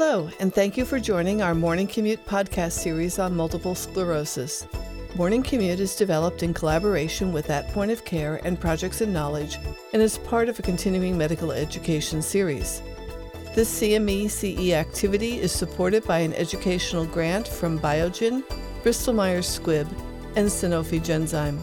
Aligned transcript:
Hello, 0.00 0.30
and 0.38 0.54
thank 0.54 0.76
you 0.76 0.84
for 0.84 1.00
joining 1.00 1.42
our 1.42 1.56
Morning 1.56 1.88
Commute 1.88 2.24
podcast 2.24 2.70
series 2.70 3.18
on 3.18 3.34
multiple 3.34 3.74
sclerosis. 3.74 4.64
Morning 5.16 5.42
Commute 5.42 5.80
is 5.80 5.96
developed 5.96 6.44
in 6.44 6.54
collaboration 6.54 7.32
with 7.32 7.48
That 7.48 7.66
Point 7.70 7.90
of 7.90 8.04
Care 8.04 8.40
and 8.44 8.60
Projects 8.60 9.00
in 9.00 9.12
Knowledge 9.12 9.58
and 9.92 10.00
is 10.00 10.18
part 10.18 10.48
of 10.48 10.56
a 10.56 10.62
continuing 10.62 11.18
medical 11.18 11.50
education 11.50 12.22
series. 12.22 12.80
This 13.56 13.80
CME 13.80 14.30
CE 14.30 14.70
activity 14.70 15.40
is 15.40 15.50
supported 15.50 16.04
by 16.04 16.20
an 16.20 16.32
educational 16.34 17.04
grant 17.04 17.48
from 17.48 17.80
Biogen, 17.80 18.44
Bristol 18.84 19.14
Myers 19.14 19.58
Squibb, 19.58 19.88
and 20.36 20.46
Sanofi 20.46 21.00
Genzyme. 21.00 21.58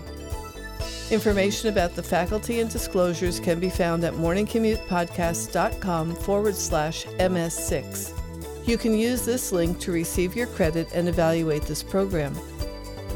Information 1.10 1.70
about 1.70 1.96
the 1.96 2.04
faculty 2.04 2.60
and 2.60 2.70
disclosures 2.70 3.40
can 3.40 3.62
be 3.62 3.70
found 3.70 4.04
at 4.04 4.16
morningcommutepodcast.com 4.16 6.16
forward 6.16 6.56
slash 6.56 7.06
MS6. 7.06 8.25
You 8.66 8.78
can 8.80 8.98
use 8.98 9.24
this 9.24 9.52
link 9.52 9.80
to 9.82 9.92
receive 9.92 10.36
your 10.36 10.48
credit 10.48 10.90
and 10.92 11.08
evaluate 11.08 11.62
this 11.64 11.84
program. 11.84 12.34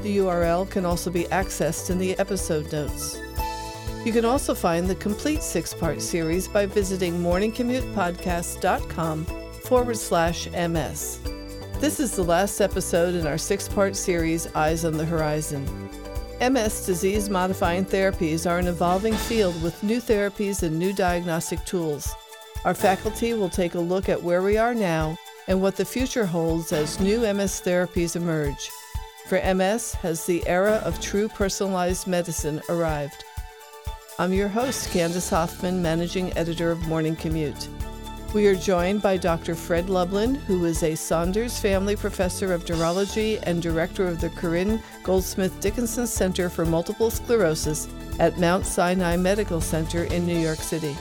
The 0.03 0.17
URL 0.17 0.69
can 0.69 0.85
also 0.85 1.09
be 1.09 1.23
accessed 1.25 1.89
in 1.89 1.97
the 1.97 2.15
episode 2.19 2.71
notes. 2.71 3.19
You 4.05 4.13
can 4.13 4.25
also 4.25 4.53
find 4.53 4.87
the 4.87 4.93
complete 4.93 5.41
six 5.41 5.73
part 5.73 6.01
series 6.01 6.47
by 6.47 6.67
visiting 6.67 7.19
morningcommutepodcast.com 7.19 9.25
forward 9.65 9.97
slash 9.97 10.47
MS. 10.51 11.19
This 11.79 11.99
is 11.99 12.15
the 12.15 12.23
last 12.23 12.61
episode 12.61 13.15
in 13.15 13.25
our 13.25 13.39
six 13.39 13.67
part 13.67 13.95
series, 13.95 14.53
Eyes 14.55 14.85
on 14.85 14.97
the 14.97 15.05
Horizon. 15.05 15.65
MS 16.39 16.85
disease 16.85 17.27
modifying 17.29 17.85
therapies 17.85 18.47
are 18.49 18.59
an 18.59 18.67
evolving 18.67 19.15
field 19.15 19.61
with 19.63 19.81
new 19.81 19.99
therapies 19.99 20.61
and 20.61 20.77
new 20.77 20.93
diagnostic 20.93 21.65
tools. 21.65 22.13
Our 22.65 22.73
faculty 22.73 23.33
will 23.33 23.49
take 23.49 23.75
a 23.75 23.79
look 23.79 24.09
at 24.09 24.21
where 24.21 24.41
we 24.41 24.57
are 24.57 24.75
now 24.75 25.17
and 25.49 25.59
what 25.59 25.75
the 25.75 25.83
future 25.83 26.27
holds 26.27 26.71
as 26.71 26.99
new 26.99 27.21
MS 27.21 27.61
therapies 27.65 28.15
emerge. 28.15 28.69
For 29.27 29.41
MS, 29.53 29.93
has 29.95 30.25
the 30.25 30.47
era 30.47 30.81
of 30.85 31.01
true 31.01 31.27
personalized 31.27 32.07
medicine 32.07 32.61
arrived? 32.69 33.25
I'm 34.19 34.31
your 34.31 34.47
host, 34.47 34.91
Candace 34.91 35.31
Hoffman, 35.31 35.81
Managing 35.81 36.31
Editor 36.37 36.71
of 36.71 36.87
Morning 36.87 37.15
Commute. 37.15 37.67
We 38.31 38.45
are 38.45 38.55
joined 38.55 39.01
by 39.01 39.17
Dr. 39.17 39.55
Fred 39.55 39.89
Lublin, 39.89 40.35
who 40.35 40.65
is 40.65 40.83
a 40.83 40.93
Saunders 40.93 41.57
Family 41.57 41.95
Professor 41.95 42.53
of 42.53 42.69
Neurology 42.69 43.39
and 43.39 43.59
Director 43.59 44.07
of 44.07 44.21
the 44.21 44.29
Corinne 44.29 44.79
Goldsmith 45.01 45.59
Dickinson 45.61 46.05
Center 46.05 46.47
for 46.47 46.63
Multiple 46.63 47.09
Sclerosis 47.09 47.87
at 48.19 48.37
Mount 48.37 48.67
Sinai 48.67 49.17
Medical 49.17 49.61
Center 49.61 50.03
in 50.03 50.27
New 50.27 50.37
York 50.37 50.59
City. 50.59 50.95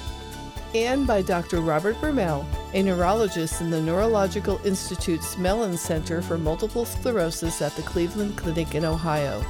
And 0.75 1.07
by 1.07 1.23
Dr. 1.23 1.63
Robert 1.63 1.97
Bermel, 1.97 2.45
a 2.75 2.83
neurologist 2.83 3.63
in 3.63 3.71
the 3.71 3.81
Neurological 3.81 4.61
Institute's 4.67 5.39
Mellon 5.39 5.79
Center 5.79 6.21
for 6.21 6.37
Multiple 6.37 6.85
Sclerosis 6.85 7.63
at 7.63 7.75
the 7.75 7.81
Cleveland 7.81 8.37
Clinic 8.37 8.75
in 8.75 8.85
Ohio. 8.85 9.43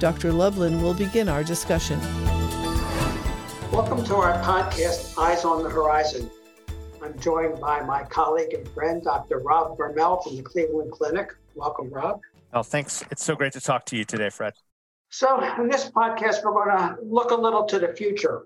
Dr. 0.00 0.32
Lublin 0.32 0.82
will 0.82 0.94
begin 0.94 1.28
our 1.28 1.44
discussion. 1.44 2.00
Welcome 3.70 4.04
to 4.06 4.16
our 4.16 4.42
podcast, 4.42 5.16
Eyes 5.16 5.44
on 5.44 5.62
the 5.62 5.70
Horizon. 5.70 6.28
I'm 7.00 7.16
joined 7.20 7.60
by 7.60 7.80
my 7.82 8.02
colleague 8.02 8.52
and 8.52 8.68
friend, 8.70 9.00
Dr. 9.04 9.38
Rob 9.38 9.78
Bermel 9.78 10.24
from 10.24 10.34
the 10.34 10.42
Cleveland 10.42 10.90
Clinic. 10.90 11.36
Welcome, 11.54 11.88
Rob. 11.88 12.20
Oh, 12.52 12.64
thanks. 12.64 13.04
It's 13.12 13.22
so 13.22 13.36
great 13.36 13.52
to 13.52 13.60
talk 13.60 13.86
to 13.86 13.96
you 13.96 14.04
today, 14.04 14.28
Fred. 14.28 14.54
So, 15.10 15.40
in 15.60 15.68
this 15.68 15.88
podcast, 15.88 16.42
we're 16.42 16.52
going 16.52 16.76
to 16.76 16.96
look 17.00 17.30
a 17.30 17.36
little 17.36 17.64
to 17.66 17.78
the 17.78 17.94
future. 17.94 18.42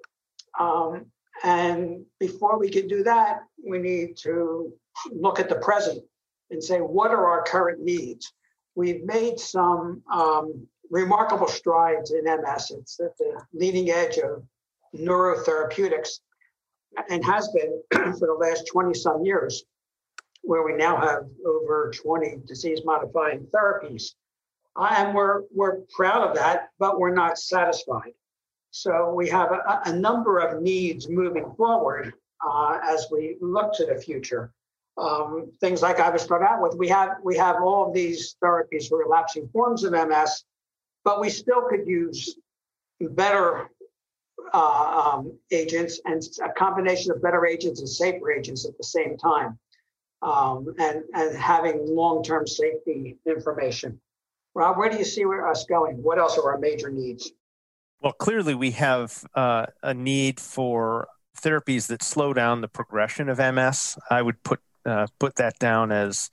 Um, 0.61 1.07
and 1.43 2.05
before 2.21 2.59
we 2.59 2.71
can 2.71 2.87
do 2.87 3.03
that, 3.03 3.41
we 3.67 3.79
need 3.79 4.17
to 4.19 4.73
look 5.11 5.41
at 5.41 5.48
the 5.48 5.57
present 5.57 6.03
and 6.51 6.62
say, 6.62 6.79
what 6.79 7.11
are 7.11 7.27
our 7.27 7.43
current 7.43 7.81
needs? 7.81 8.33
We've 8.75 9.05
made 9.05 9.39
some 9.41 10.03
um, 10.13 10.67
remarkable 10.91 11.48
strides 11.48 12.13
in 12.13 12.25
MS. 12.25 12.73
It's 12.79 13.01
at 13.01 13.17
the 13.19 13.42
leading 13.53 13.91
edge 13.91 14.19
of 14.19 14.45
neurotherapeutics 14.95 16.20
and 17.08 17.25
has 17.25 17.48
been 17.48 17.83
for 18.19 18.27
the 18.27 18.36
last 18.39 18.67
20 18.70 18.95
some 18.95 19.24
years, 19.24 19.64
where 20.42 20.63
we 20.63 20.74
now 20.74 20.97
have 20.97 21.24
over 21.45 21.91
20 21.95 22.42
disease 22.47 22.80
modifying 22.85 23.47
therapies. 23.55 24.13
And 24.77 25.14
we're, 25.14 25.42
we're 25.55 25.80
proud 25.95 26.29
of 26.29 26.36
that, 26.36 26.69
but 26.79 26.98
we're 26.98 27.14
not 27.14 27.39
satisfied. 27.39 28.13
So 28.73 29.13
we 29.13 29.29
have 29.29 29.53
a, 29.53 29.83
a 29.85 29.93
number 29.93 30.39
of 30.39 30.63
needs 30.63 31.09
moving 31.09 31.55
forward 31.57 32.15
uh, 32.45 32.79
as 32.83 33.07
we 33.13 33.37
look 33.43 33.75
to 33.75 33.85
the 33.85 33.97
future. 33.97 34.51
Um, 34.97 35.53
things 35.61 35.83
like 35.83 36.01
I 36.01 36.09
was 36.09 36.23
starting 36.23 36.49
out 36.51 36.63
with, 36.63 36.75
we 36.77 36.89
have 36.89 37.17
we 37.23 37.37
have 37.37 37.57
all 37.63 37.87
of 37.87 37.95
these 37.95 38.37
therapies 38.43 38.89
for 38.89 38.99
relapsing 38.99 39.49
forms 39.53 39.85
of 39.85 39.93
MS, 39.93 40.45
but 41.05 41.21
we 41.21 41.29
still 41.29 41.69
could 41.69 41.87
use 41.87 42.39
better 43.01 43.69
uh, 44.55 45.13
um, 45.15 45.39
agents 45.51 46.01
and 46.07 46.23
a 46.43 46.51
combination 46.51 47.13
of 47.13 47.23
better 47.23 47.45
agents 47.47 47.81
and 47.81 47.89
safer 47.89 48.33
agents 48.33 48.67
at 48.67 48.77
the 48.79 48.85
same 48.85 49.19
time, 49.19 49.59
um, 50.23 50.75
and 50.79 51.03
and 51.15 51.37
having 51.37 51.95
long-term 51.95 52.47
safety 52.47 53.19
information. 53.27 54.01
Rob, 54.55 54.79
where 54.79 54.89
do 54.89 54.97
you 54.97 55.05
see 55.05 55.25
us 55.25 55.65
going? 55.67 56.03
What 56.03 56.19
else 56.19 56.39
are 56.39 56.53
our 56.53 56.59
major 56.59 56.91
needs? 56.91 57.33
Well, 58.02 58.13
clearly 58.13 58.55
we 58.55 58.73
have 58.73 59.24
uh, 59.35 59.67
a 59.83 59.95
need 59.95 60.40
for 60.40 61.07
therapies 61.40 61.86
that 61.86 62.02
slow 62.02 62.33
down 62.33 62.61
the 62.61 62.68
progression 62.68 63.29
of 63.29 63.39
MS. 63.39 63.96
I 64.11 64.23
would 64.23 64.42
put 64.42 64.61
uh, 64.85 65.07
put 65.20 65.36
that 65.36 65.57
down 65.61 65.92
as 65.92 66.29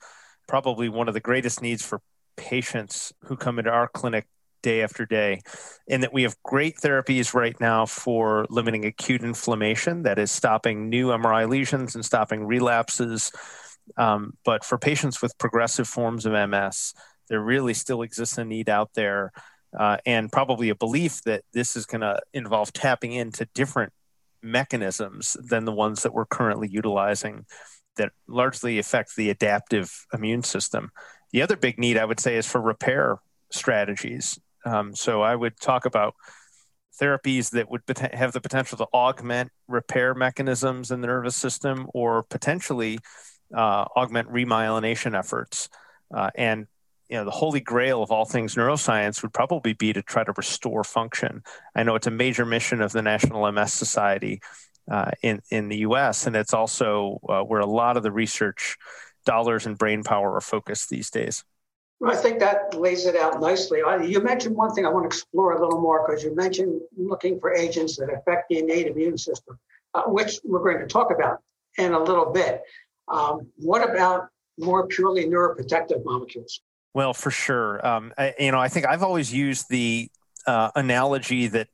probably 0.48 0.88
one 0.88 1.06
of 1.06 1.14
the 1.14 1.20
greatest 1.20 1.62
needs 1.62 1.84
for 1.84 2.00
patients 2.36 3.12
who 3.26 3.36
come 3.36 3.60
into 3.60 3.70
our 3.70 3.86
clinic 3.86 4.26
day 4.62 4.82
after 4.82 5.06
day, 5.06 5.40
and 5.88 6.02
that 6.02 6.12
we 6.12 6.24
have 6.24 6.34
great 6.42 6.76
therapies 6.82 7.34
right 7.34 7.58
now 7.60 7.86
for 7.86 8.46
limiting 8.50 8.84
acute 8.84 9.22
inflammation, 9.22 10.02
that 10.02 10.18
is, 10.18 10.32
stopping 10.32 10.88
new 10.88 11.08
MRI 11.08 11.48
lesions 11.48 11.94
and 11.94 12.04
stopping 12.04 12.44
relapses. 12.44 13.30
Um, 13.96 14.34
but 14.44 14.64
for 14.64 14.76
patients 14.76 15.22
with 15.22 15.38
progressive 15.38 15.86
forms 15.86 16.26
of 16.26 16.32
MS, 16.32 16.94
there 17.28 17.40
really 17.40 17.74
still 17.74 18.02
exists 18.02 18.38
a 18.38 18.44
need 18.44 18.68
out 18.68 18.90
there, 18.94 19.32
uh, 19.78 19.98
and 20.04 20.32
probably 20.32 20.68
a 20.68 20.74
belief 20.74 21.22
that 21.24 21.42
this 21.52 21.76
is 21.76 21.86
going 21.86 22.00
to 22.00 22.20
involve 22.32 22.72
tapping 22.72 23.12
into 23.12 23.46
different 23.54 23.92
mechanisms 24.42 25.36
than 25.40 25.64
the 25.64 25.72
ones 25.72 26.02
that 26.02 26.14
we're 26.14 26.26
currently 26.26 26.68
utilizing 26.68 27.44
that 27.96 28.12
largely 28.26 28.78
affect 28.78 29.16
the 29.16 29.30
adaptive 29.30 30.06
immune 30.12 30.42
system. 30.42 30.90
The 31.32 31.42
other 31.42 31.56
big 31.56 31.78
need, 31.78 31.98
I 31.98 32.04
would 32.04 32.20
say, 32.20 32.36
is 32.36 32.46
for 32.46 32.60
repair 32.60 33.18
strategies. 33.50 34.38
Um, 34.64 34.94
so 34.94 35.22
I 35.22 35.36
would 35.36 35.58
talk 35.60 35.84
about 35.84 36.14
therapies 37.00 37.50
that 37.50 37.70
would 37.70 37.82
have 38.12 38.32
the 38.32 38.40
potential 38.40 38.78
to 38.78 38.86
augment 38.92 39.50
repair 39.68 40.14
mechanisms 40.14 40.90
in 40.90 41.00
the 41.00 41.06
nervous 41.06 41.36
system 41.36 41.86
or 41.94 42.22
potentially 42.24 42.98
uh, 43.54 43.84
augment 43.96 44.28
remyelination 44.28 45.18
efforts. 45.18 45.68
Uh, 46.14 46.30
and 46.34 46.66
you 47.10 47.16
know 47.16 47.24
the 47.24 47.30
holy 47.30 47.60
grail 47.60 48.02
of 48.02 48.12
all 48.12 48.24
things 48.24 48.54
neuroscience 48.54 49.20
would 49.22 49.32
probably 49.32 49.72
be 49.72 49.92
to 49.92 50.00
try 50.00 50.22
to 50.22 50.32
restore 50.36 50.84
function. 50.84 51.42
I 51.74 51.82
know 51.82 51.96
it's 51.96 52.06
a 52.06 52.12
major 52.12 52.46
mission 52.46 52.80
of 52.80 52.92
the 52.92 53.02
National 53.02 53.50
MS 53.50 53.72
Society 53.72 54.40
uh, 54.90 55.10
in 55.22 55.40
in 55.50 55.68
the 55.68 55.78
U.S. 55.78 56.26
and 56.26 56.36
it's 56.36 56.54
also 56.54 57.20
uh, 57.28 57.42
where 57.42 57.60
a 57.60 57.66
lot 57.66 57.96
of 57.96 58.04
the 58.04 58.12
research 58.12 58.76
dollars 59.26 59.66
and 59.66 59.76
brain 59.76 60.04
power 60.04 60.34
are 60.34 60.40
focused 60.40 60.88
these 60.88 61.10
days. 61.10 61.44
I 62.06 62.16
think 62.16 62.38
that 62.38 62.74
lays 62.74 63.04
it 63.04 63.14
out 63.14 63.40
nicely. 63.40 63.80
You 64.02 64.22
mentioned 64.22 64.56
one 64.56 64.72
thing 64.72 64.86
I 64.86 64.88
want 64.88 65.04
to 65.04 65.08
explore 65.08 65.52
a 65.52 65.60
little 65.60 65.82
more 65.82 66.06
because 66.06 66.24
you 66.24 66.34
mentioned 66.34 66.80
looking 66.96 67.38
for 67.38 67.54
agents 67.54 67.98
that 67.98 68.08
affect 68.08 68.48
the 68.48 68.58
innate 68.58 68.86
immune 68.86 69.18
system, 69.18 69.58
uh, 69.92 70.04
which 70.04 70.40
we're 70.42 70.62
going 70.62 70.78
to 70.78 70.86
talk 70.86 71.10
about 71.10 71.42
in 71.76 71.92
a 71.92 72.02
little 72.02 72.32
bit. 72.32 72.62
Um, 73.08 73.48
what 73.56 73.86
about 73.86 74.28
more 74.58 74.86
purely 74.86 75.26
neuroprotective 75.26 76.02
molecules? 76.04 76.62
Well, 76.92 77.14
for 77.14 77.30
sure. 77.30 77.84
Um, 77.86 78.12
I, 78.18 78.34
you 78.38 78.50
know, 78.50 78.58
I 78.58 78.68
think 78.68 78.86
I've 78.86 79.02
always 79.02 79.32
used 79.32 79.68
the 79.70 80.10
uh, 80.46 80.70
analogy 80.74 81.46
that 81.48 81.68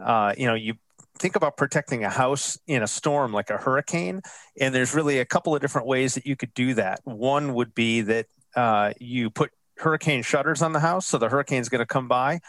uh, 0.00 0.34
you 0.36 0.46
know 0.46 0.54
you 0.54 0.74
think 1.18 1.36
about 1.36 1.56
protecting 1.56 2.04
a 2.04 2.10
house 2.10 2.58
in 2.66 2.82
a 2.82 2.86
storm 2.86 3.32
like 3.32 3.50
a 3.50 3.58
hurricane, 3.58 4.22
and 4.58 4.74
there's 4.74 4.94
really 4.94 5.18
a 5.18 5.24
couple 5.24 5.54
of 5.54 5.60
different 5.60 5.86
ways 5.86 6.14
that 6.14 6.26
you 6.26 6.36
could 6.36 6.54
do 6.54 6.74
that. 6.74 7.00
One 7.04 7.54
would 7.54 7.74
be 7.74 8.00
that 8.02 8.26
uh, 8.56 8.92
you 8.98 9.30
put 9.30 9.50
hurricane 9.78 10.22
shutters 10.22 10.62
on 10.62 10.72
the 10.72 10.80
house, 10.80 11.06
so 11.06 11.18
the 11.18 11.28
hurricane's 11.28 11.68
going 11.68 11.80
to 11.80 11.86
come 11.86 12.08
by, 12.08 12.40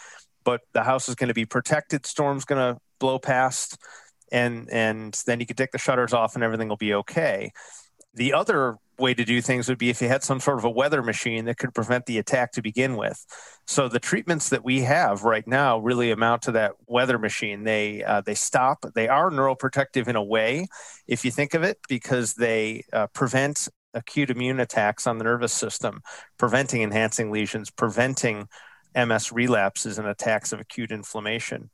but 0.43 0.61
the 0.73 0.83
house 0.83 1.09
is 1.09 1.15
going 1.15 1.27
to 1.27 1.33
be 1.33 1.45
protected. 1.45 2.05
Storm's 2.05 2.45
going 2.45 2.75
to 2.75 2.79
blow 2.99 3.19
past, 3.19 3.77
and 4.31 4.69
and 4.71 5.19
then 5.25 5.41
you 5.41 5.45
can 5.45 5.57
take 5.57 5.71
the 5.71 5.77
shutters 5.77 6.13
off, 6.13 6.35
and 6.35 6.43
everything 6.43 6.69
will 6.69 6.77
be 6.77 6.93
okay. 6.93 7.51
The 8.13 8.33
other 8.33 8.77
way 8.97 9.13
to 9.13 9.25
do 9.25 9.41
things 9.41 9.67
would 9.67 9.77
be 9.77 9.89
if 9.89 10.01
you 10.01 10.07
had 10.07 10.23
some 10.23 10.39
sort 10.39 10.57
of 10.57 10.63
a 10.63 10.69
weather 10.69 11.01
machine 11.01 11.45
that 11.45 11.57
could 11.57 11.73
prevent 11.73 12.05
the 12.05 12.17
attack 12.17 12.51
to 12.53 12.61
begin 12.61 12.95
with. 12.95 13.25
So 13.65 13.87
the 13.87 13.99
treatments 13.99 14.49
that 14.49 14.63
we 14.63 14.81
have 14.81 15.23
right 15.23 15.47
now 15.47 15.79
really 15.79 16.11
amount 16.11 16.43
to 16.43 16.51
that 16.53 16.73
weather 16.85 17.17
machine. 17.17 17.63
They 17.63 18.03
uh, 18.03 18.21
they 18.21 18.35
stop. 18.35 18.85
They 18.93 19.07
are 19.07 19.29
neuroprotective 19.29 20.07
in 20.07 20.15
a 20.15 20.23
way, 20.23 20.67
if 21.07 21.25
you 21.25 21.31
think 21.31 21.53
of 21.53 21.63
it, 21.63 21.79
because 21.87 22.33
they 22.33 22.83
uh, 22.93 23.07
prevent 23.07 23.67
acute 23.93 24.29
immune 24.29 24.59
attacks 24.59 25.07
on 25.07 25.17
the 25.17 25.23
nervous 25.23 25.53
system, 25.53 26.01
preventing 26.37 26.81
enhancing 26.81 27.31
lesions, 27.31 27.69
preventing 27.69 28.47
MS 28.95 29.31
relapses 29.31 29.97
and 29.97 30.07
attacks 30.07 30.51
of 30.51 30.59
acute 30.59 30.91
inflammation. 30.91 31.69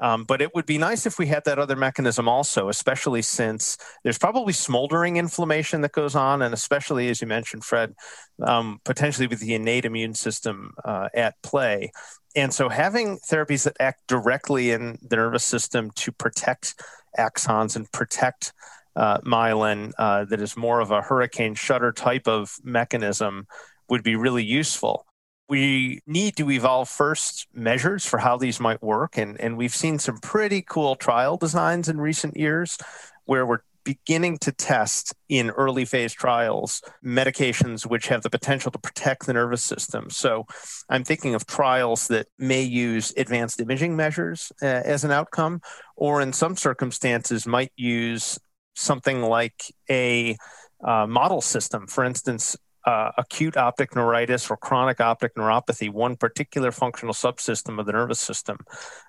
Um, 0.00 0.24
but 0.24 0.40
it 0.40 0.54
would 0.54 0.66
be 0.66 0.78
nice 0.78 1.06
if 1.06 1.18
we 1.18 1.26
had 1.26 1.44
that 1.44 1.58
other 1.58 1.76
mechanism 1.76 2.28
also, 2.28 2.68
especially 2.68 3.22
since 3.22 3.76
there's 4.04 4.18
probably 4.18 4.52
smoldering 4.52 5.16
inflammation 5.16 5.80
that 5.80 5.92
goes 5.92 6.14
on, 6.14 6.42
and 6.42 6.54
especially 6.54 7.08
as 7.08 7.20
you 7.20 7.26
mentioned, 7.26 7.64
Fred, 7.64 7.94
um, 8.42 8.80
potentially 8.84 9.26
with 9.26 9.40
the 9.40 9.54
innate 9.54 9.84
immune 9.84 10.14
system 10.14 10.72
uh, 10.84 11.08
at 11.14 11.34
play. 11.42 11.90
And 12.36 12.54
so 12.54 12.68
having 12.68 13.18
therapies 13.18 13.64
that 13.64 13.76
act 13.80 14.06
directly 14.06 14.70
in 14.70 14.98
the 15.02 15.16
nervous 15.16 15.44
system 15.44 15.90
to 15.96 16.12
protect 16.12 16.80
axons 17.18 17.74
and 17.74 17.90
protect 17.90 18.52
uh, 18.96 19.18
myelin 19.20 19.92
uh, 19.98 20.24
that 20.26 20.40
is 20.40 20.56
more 20.56 20.80
of 20.80 20.90
a 20.90 21.02
hurricane 21.02 21.54
shutter 21.54 21.92
type 21.92 22.28
of 22.28 22.56
mechanism 22.62 23.46
would 23.88 24.02
be 24.02 24.14
really 24.14 24.44
useful 24.44 25.04
we 25.50 26.00
need 26.06 26.36
to 26.36 26.48
evolve 26.48 26.88
first 26.88 27.48
measures 27.52 28.06
for 28.06 28.18
how 28.18 28.38
these 28.38 28.60
might 28.60 28.80
work. 28.82 29.18
And, 29.18 29.38
and 29.40 29.58
we've 29.58 29.74
seen 29.74 29.98
some 29.98 30.18
pretty 30.18 30.62
cool 30.62 30.94
trial 30.94 31.36
designs 31.36 31.88
in 31.88 32.00
recent 32.00 32.36
years 32.36 32.78
where 33.24 33.44
we're 33.44 33.58
beginning 33.82 34.38
to 34.38 34.52
test 34.52 35.12
in 35.28 35.50
early 35.50 35.84
phase 35.84 36.12
trials 36.12 36.82
medications 37.04 37.84
which 37.84 38.06
have 38.08 38.22
the 38.22 38.30
potential 38.30 38.70
to 38.70 38.78
protect 38.78 39.26
the 39.26 39.32
nervous 39.32 39.62
system. 39.62 40.08
So 40.10 40.46
I'm 40.88 41.02
thinking 41.02 41.34
of 41.34 41.46
trials 41.46 42.06
that 42.08 42.28
may 42.38 42.62
use 42.62 43.12
advanced 43.16 43.60
imaging 43.60 43.96
measures 43.96 44.52
uh, 44.62 44.66
as 44.66 45.02
an 45.02 45.10
outcome, 45.10 45.62
or 45.96 46.20
in 46.20 46.32
some 46.32 46.56
circumstances 46.56 47.46
might 47.46 47.72
use 47.74 48.38
something 48.76 49.22
like 49.22 49.74
a 49.90 50.36
uh, 50.84 51.06
model 51.08 51.40
system. 51.40 51.88
For 51.88 52.04
instance, 52.04 52.56
uh, 52.84 53.12
acute 53.18 53.56
optic 53.56 53.94
neuritis 53.94 54.50
or 54.50 54.56
chronic 54.56 55.00
optic 55.00 55.34
neuropathy, 55.34 55.90
one 55.90 56.16
particular 56.16 56.72
functional 56.72 57.14
subsystem 57.14 57.78
of 57.78 57.86
the 57.86 57.92
nervous 57.92 58.20
system, 58.20 58.58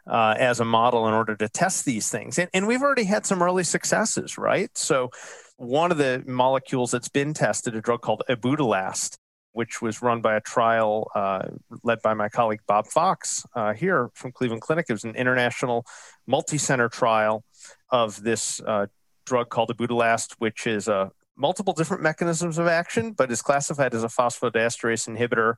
uh, 0.07 0.35
as 0.37 0.59
a 0.59 0.65
model 0.65 1.07
in 1.07 1.13
order 1.13 1.35
to 1.35 1.47
test 1.47 1.85
these 1.85 2.09
things. 2.09 2.37
And, 2.37 2.49
and 2.53 2.67
we've 2.67 2.81
already 2.81 3.05
had 3.05 3.25
some 3.25 3.41
early 3.41 3.63
successes, 3.63 4.37
right? 4.37 4.69
So, 4.77 5.09
one 5.57 5.91
of 5.91 5.99
the 5.99 6.23
molecules 6.25 6.89
that's 6.89 7.09
been 7.09 7.35
tested, 7.35 7.75
a 7.75 7.81
drug 7.81 8.01
called 8.01 8.23
Ibudilast, 8.27 9.17
which 9.53 9.81
was 9.81 10.01
run 10.01 10.21
by 10.21 10.35
a 10.35 10.41
trial 10.41 11.09
uh, 11.13 11.47
led 11.83 12.01
by 12.01 12.13
my 12.13 12.29
colleague 12.29 12.61
Bob 12.67 12.87
Fox 12.87 13.45
uh, 13.55 13.73
here 13.73 14.09
from 14.13 14.31
Cleveland 14.31 14.61
Clinic. 14.61 14.85
It 14.89 14.93
was 14.93 15.03
an 15.03 15.15
international 15.15 15.85
multi 16.25 16.57
center 16.57 16.89
trial 16.89 17.43
of 17.89 18.21
this 18.23 18.61
uh, 18.61 18.87
drug 19.25 19.49
called 19.49 19.69
Ibudilast, 19.69 20.35
which 20.39 20.67
is 20.67 20.87
a 20.87 21.11
multiple 21.35 21.73
different 21.73 22.03
mechanisms 22.03 22.57
of 22.57 22.67
action, 22.67 23.13
but 23.13 23.31
is 23.31 23.41
classified 23.41 23.93
as 23.93 24.03
a 24.03 24.07
phosphodiesterase 24.07 25.07
inhibitor 25.07 25.55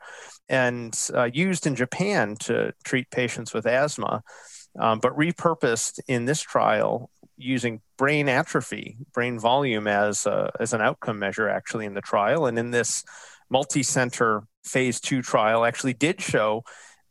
and 0.47 1.09
uh, 1.13 1.29
used 1.33 1.67
in 1.67 1.75
Japan 1.75 2.35
to 2.41 2.73
treat 2.83 3.09
patients 3.11 3.53
with 3.53 3.65
asthma, 3.65 4.23
um, 4.79 4.99
but 4.99 5.17
repurposed 5.17 5.99
in 6.07 6.25
this 6.25 6.41
trial 6.41 7.09
using 7.37 7.81
brain 7.97 8.29
atrophy, 8.29 8.97
brain 9.13 9.39
volume 9.39 9.87
as, 9.87 10.25
a, 10.25 10.51
as 10.59 10.73
an 10.73 10.81
outcome 10.81 11.19
measure 11.19 11.49
actually 11.49 11.85
in 11.85 11.93
the 11.93 12.01
trial. 12.01 12.45
And 12.45 12.57
in 12.57 12.71
this 12.71 13.03
multi-center 13.49 14.43
phase 14.63 14.99
two 14.99 15.21
trial 15.21 15.65
actually 15.65 15.93
did 15.93 16.21
show 16.21 16.63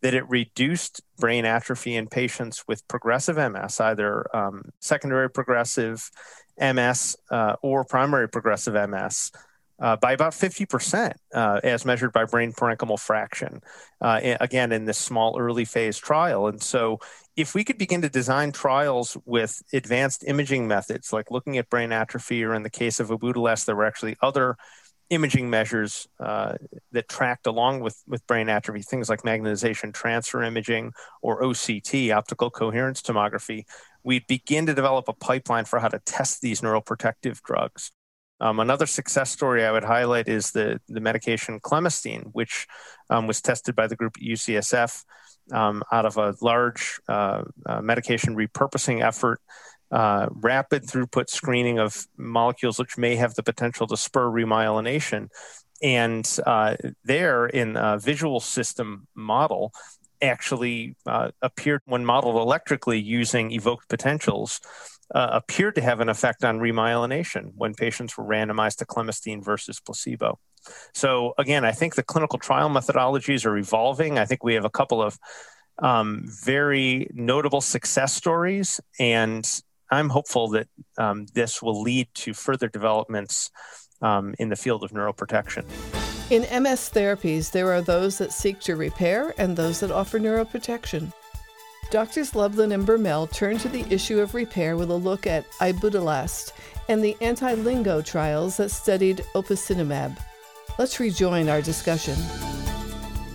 that 0.02 0.14
it 0.14 0.28
reduced 0.28 1.00
brain 1.18 1.44
atrophy 1.44 1.94
in 1.94 2.08
patients 2.08 2.64
with 2.66 2.86
progressive 2.88 3.36
MS, 3.36 3.80
either 3.80 4.26
um, 4.36 4.62
secondary 4.80 5.30
progressive 5.30 6.10
MS 6.58 7.16
uh, 7.30 7.56
or 7.62 7.84
primary 7.84 8.28
progressive 8.28 8.74
MS. 8.74 9.30
Uh, 9.80 9.96
by 9.96 10.12
about 10.12 10.32
50%, 10.32 11.12
uh, 11.34 11.60
as 11.64 11.84
measured 11.84 12.12
by 12.12 12.24
brain 12.24 12.52
parenchymal 12.52 13.00
fraction, 13.00 13.60
uh, 14.00 14.20
again, 14.40 14.70
in 14.70 14.84
this 14.84 14.98
small 14.98 15.36
early 15.40 15.64
phase 15.64 15.98
trial. 15.98 16.46
And 16.46 16.62
so, 16.62 17.00
if 17.34 17.54
we 17.54 17.64
could 17.64 17.78
begin 17.78 18.02
to 18.02 18.08
design 18.08 18.52
trials 18.52 19.16
with 19.24 19.60
advanced 19.72 20.22
imaging 20.24 20.68
methods, 20.68 21.12
like 21.12 21.32
looking 21.32 21.58
at 21.58 21.68
brain 21.68 21.90
atrophy, 21.90 22.44
or 22.44 22.54
in 22.54 22.62
the 22.62 22.70
case 22.70 23.00
of 23.00 23.08
Ibudilast, 23.08 23.64
there 23.64 23.74
were 23.74 23.86
actually 23.86 24.16
other 24.22 24.56
imaging 25.12 25.50
measures 25.50 26.08
uh, 26.20 26.54
that 26.92 27.08
tracked 27.08 27.46
along 27.46 27.80
with, 27.80 28.02
with 28.06 28.26
brain 28.26 28.48
atrophy, 28.48 28.82
things 28.82 29.10
like 29.10 29.22
magnetization 29.22 29.92
transfer 29.92 30.42
imaging 30.42 30.92
or 31.20 31.42
OCT, 31.42 32.14
optical 32.14 32.50
coherence 32.50 33.02
tomography, 33.02 33.64
we 34.04 34.20
begin 34.28 34.66
to 34.66 34.74
develop 34.74 35.08
a 35.08 35.12
pipeline 35.12 35.64
for 35.64 35.78
how 35.78 35.88
to 35.88 36.00
test 36.00 36.40
these 36.40 36.60
neuroprotective 36.60 37.42
drugs. 37.42 37.92
Um, 38.40 38.58
another 38.58 38.86
success 38.86 39.30
story 39.30 39.64
I 39.64 39.70
would 39.70 39.84
highlight 39.84 40.28
is 40.28 40.50
the, 40.50 40.80
the 40.88 41.00
medication 41.00 41.60
clemastine, 41.60 42.30
which 42.32 42.66
um, 43.08 43.28
was 43.28 43.40
tested 43.40 43.76
by 43.76 43.86
the 43.86 43.94
group 43.94 44.16
at 44.16 44.22
UCSF 44.22 45.04
um, 45.52 45.82
out 45.92 46.06
of 46.06 46.16
a 46.16 46.34
large 46.40 47.00
uh, 47.08 47.44
uh, 47.66 47.80
medication 47.80 48.34
repurposing 48.34 49.02
effort 49.02 49.40
uh, 49.92 50.26
rapid 50.32 50.84
throughput 50.84 51.28
screening 51.28 51.78
of 51.78 52.06
molecules 52.16 52.78
which 52.78 52.96
may 52.96 53.14
have 53.14 53.34
the 53.34 53.42
potential 53.42 53.86
to 53.86 53.96
spur 53.96 54.26
remyelination. 54.30 55.28
And 55.82 56.26
uh, 56.46 56.76
there, 57.04 57.46
in 57.46 57.76
a 57.76 57.98
visual 57.98 58.40
system 58.40 59.06
model, 59.14 59.72
actually 60.22 60.96
uh, 61.06 61.30
appeared 61.42 61.82
when 61.84 62.04
modeled 62.04 62.36
electrically 62.36 63.00
using 63.00 63.50
evoked 63.50 63.88
potentials. 63.88 64.60
Uh, 65.14 65.28
appeared 65.32 65.74
to 65.74 65.82
have 65.82 66.00
an 66.00 66.08
effect 66.08 66.42
on 66.42 66.58
remyelination 66.58 67.52
when 67.54 67.74
patients 67.74 68.16
were 68.16 68.24
randomized 68.24 68.76
to 68.76 68.86
clemastine 68.86 69.44
versus 69.44 69.78
placebo. 69.78 70.38
So, 70.94 71.34
again, 71.36 71.66
I 71.66 71.72
think 71.72 71.96
the 71.96 72.02
clinical 72.02 72.38
trial 72.38 72.70
methodologies 72.70 73.44
are 73.44 73.58
evolving. 73.58 74.18
I 74.18 74.24
think 74.24 74.42
we 74.42 74.54
have 74.54 74.64
a 74.64 74.70
couple 74.70 75.02
of 75.02 75.18
um, 75.78 76.24
very 76.24 77.08
notable 77.12 77.60
success 77.60 78.14
stories, 78.14 78.80
and 78.98 79.46
I'm 79.90 80.08
hopeful 80.08 80.48
that 80.50 80.68
um, 80.96 81.26
this 81.34 81.60
will 81.60 81.82
lead 81.82 82.08
to 82.14 82.32
further 82.32 82.68
developments 82.68 83.50
um, 84.00 84.34
in 84.38 84.48
the 84.48 84.56
field 84.56 84.82
of 84.82 84.92
neuroprotection. 84.92 85.64
In 86.32 86.62
MS 86.62 86.88
therapies, 86.88 87.50
there 87.50 87.70
are 87.74 87.82
those 87.82 88.16
that 88.16 88.32
seek 88.32 88.58
to 88.60 88.74
repair 88.74 89.34
and 89.36 89.54
those 89.54 89.80
that 89.80 89.90
offer 89.90 90.18
neuroprotection. 90.18 91.12
Doctors 91.90 92.34
Lublin 92.34 92.72
and 92.72 92.86
Bermel 92.86 93.30
turn 93.30 93.58
to 93.58 93.68
the 93.68 93.84
issue 93.92 94.18
of 94.18 94.34
repair 94.34 94.78
with 94.78 94.90
a 94.90 94.94
look 94.94 95.26
at 95.26 95.44
ibudilast 95.60 96.52
and 96.88 97.04
the 97.04 97.18
anti-LINGO 97.20 98.00
trials 98.00 98.56
that 98.56 98.70
studied 98.70 99.18
opicinumab. 99.34 100.16
Let's 100.78 100.98
rejoin 100.98 101.50
our 101.50 101.60
discussion. 101.60 102.16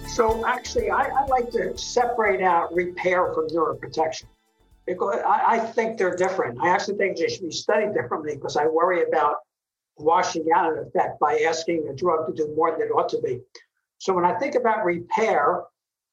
So 0.07 0.43
actually, 0.47 0.89
I, 0.89 1.03
I 1.03 1.25
like 1.27 1.51
to 1.51 1.77
separate 1.77 2.41
out 2.41 2.73
repair 2.73 3.31
from 3.31 3.47
neuroprotection 3.49 4.25
because 4.87 5.21
I 5.23 5.59
think 5.59 5.99
they're 5.99 6.15
different. 6.15 6.59
I 6.63 6.69
actually 6.69 6.97
think 6.97 7.17
they 7.17 7.27
should 7.27 7.43
be 7.43 7.51
studied 7.51 7.93
differently 7.93 8.33
because 8.37 8.57
I 8.57 8.65
worry 8.65 9.03
about 9.03 9.35
washing 9.97 10.45
out 10.55 10.73
an 10.73 10.79
effect 10.79 11.19
by 11.19 11.39
asking 11.47 11.87
a 11.89 11.93
drug 11.93 12.27
to 12.27 12.33
do 12.33 12.53
more 12.55 12.71
than 12.71 12.81
it 12.81 12.91
ought 12.91 13.09
to 13.09 13.21
be. 13.21 13.39
So 13.99 14.13
when 14.13 14.25
I 14.25 14.37
think 14.37 14.55
about 14.55 14.85
repair, 14.85 15.63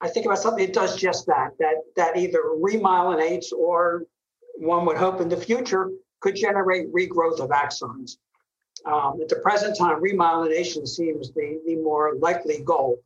I 0.00 0.08
think 0.08 0.26
about 0.26 0.38
something 0.38 0.64
that 0.64 0.74
does 0.74 0.96
just 0.96 1.26
that, 1.26 1.50
that, 1.58 1.76
that 1.96 2.16
either 2.16 2.40
remyelinates 2.60 3.52
or 3.52 4.04
one 4.56 4.86
would 4.86 4.96
hope 4.96 5.20
in 5.20 5.28
the 5.28 5.36
future 5.36 5.90
could 6.20 6.36
generate 6.36 6.92
regrowth 6.92 7.40
of 7.40 7.50
axons. 7.50 8.16
Um, 8.86 9.20
at 9.22 9.28
the 9.28 9.36
present 9.36 9.76
time, 9.78 10.02
remyelination 10.02 10.86
seems 10.86 11.32
the, 11.32 11.60
the 11.66 11.76
more 11.76 12.14
likely 12.18 12.62
goal. 12.62 13.02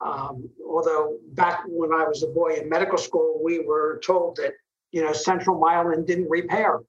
Um, 0.00 0.48
although 0.66 1.18
back 1.32 1.62
when 1.66 1.92
I 1.92 2.04
was 2.04 2.22
a 2.22 2.26
boy 2.26 2.56
in 2.60 2.68
medical 2.68 2.98
school, 2.98 3.40
we 3.42 3.60
were 3.60 4.00
told 4.04 4.36
that 4.36 4.52
you 4.92 5.02
know, 5.02 5.12
central 5.12 5.58
myelin 5.58 6.06
didn't 6.06 6.28
repair. 6.28 6.80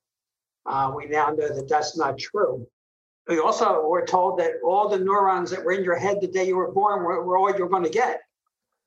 Uh, 0.65 0.91
we 0.95 1.05
now 1.07 1.29
know 1.29 1.53
that 1.53 1.67
that's 1.67 1.97
not 1.97 2.17
true. 2.17 2.67
We 3.27 3.39
also 3.39 3.87
were 3.87 4.05
told 4.05 4.39
that 4.39 4.53
all 4.63 4.89
the 4.89 4.99
neurons 4.99 5.49
that 5.51 5.63
were 5.63 5.71
in 5.71 5.83
your 5.83 5.97
head 5.97 6.19
the 6.19 6.27
day 6.27 6.45
you 6.45 6.57
were 6.57 6.71
born 6.71 7.03
were, 7.03 7.23
were 7.23 7.37
all 7.37 7.55
you're 7.55 7.69
going 7.69 7.83
to 7.83 7.89
get. 7.89 8.21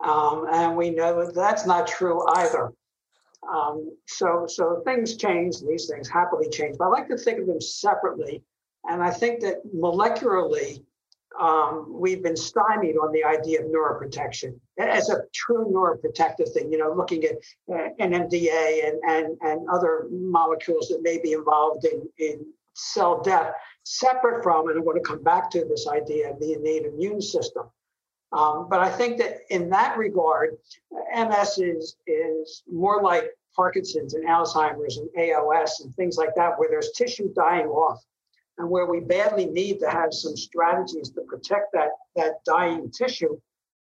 Um, 0.04 0.46
and 0.50 0.76
we 0.76 0.90
know 0.90 1.24
that 1.24 1.34
that's 1.34 1.66
not 1.66 1.86
true 1.86 2.22
either. 2.34 2.72
Um, 3.50 3.96
so, 4.06 4.46
so 4.46 4.82
things 4.84 5.16
change, 5.16 5.60
these 5.60 5.88
things 5.88 6.08
happily 6.08 6.48
change, 6.50 6.76
but 6.78 6.86
I 6.86 6.88
like 6.88 7.08
to 7.08 7.16
think 7.16 7.40
of 7.40 7.46
them 7.46 7.60
separately. 7.60 8.42
And 8.88 9.02
I 9.02 9.10
think 9.10 9.40
that 9.40 9.56
molecularly, 9.74 10.82
um, 11.40 11.86
we've 11.88 12.22
been 12.22 12.36
stymied 12.36 12.96
on 12.96 13.12
the 13.12 13.24
idea 13.24 13.60
of 13.60 13.66
neuroprotection 13.66 14.58
as 14.78 15.10
a 15.10 15.22
true 15.34 15.66
neuroprotective 15.66 16.52
thing, 16.52 16.72
you 16.72 16.78
know, 16.78 16.92
looking 16.92 17.24
at 17.24 17.36
uh, 17.72 17.88
NMDA 18.00 18.88
and, 18.88 19.00
and, 19.06 19.36
and 19.42 19.68
other 19.68 20.06
molecules 20.10 20.88
that 20.88 21.02
may 21.02 21.18
be 21.18 21.32
involved 21.32 21.84
in, 21.84 22.08
in 22.18 22.46
cell 22.76 23.22
death, 23.22 23.52
separate 23.84 24.42
from, 24.42 24.68
and 24.68 24.78
I 24.78 24.82
want 24.82 25.02
to 25.02 25.08
come 25.08 25.22
back 25.22 25.50
to 25.50 25.64
this 25.64 25.88
idea 25.88 26.30
of 26.30 26.38
the 26.38 26.52
innate 26.52 26.84
immune 26.84 27.20
system. 27.20 27.64
Um, 28.32 28.68
but 28.68 28.80
I 28.80 28.90
think 28.90 29.18
that 29.18 29.38
in 29.50 29.70
that 29.70 29.96
regard, 29.96 30.56
MS 31.14 31.58
is, 31.58 31.96
is 32.06 32.62
more 32.70 33.02
like 33.02 33.30
Parkinson's 33.54 34.14
and 34.14 34.28
Alzheimer's 34.28 34.98
and 34.98 35.08
ALS 35.16 35.80
and 35.80 35.94
things 35.94 36.16
like 36.16 36.34
that, 36.36 36.58
where 36.58 36.68
there's 36.68 36.92
tissue 36.92 37.32
dying 37.32 37.66
off 37.66 38.00
and 38.58 38.68
where 38.68 38.86
we 38.86 39.00
badly 39.00 39.46
need 39.46 39.78
to 39.80 39.88
have 39.88 40.12
some 40.12 40.36
strategies 40.36 41.10
to 41.10 41.22
protect 41.22 41.72
that, 41.72 41.90
that 42.16 42.44
dying 42.44 42.90
tissue. 42.90 43.38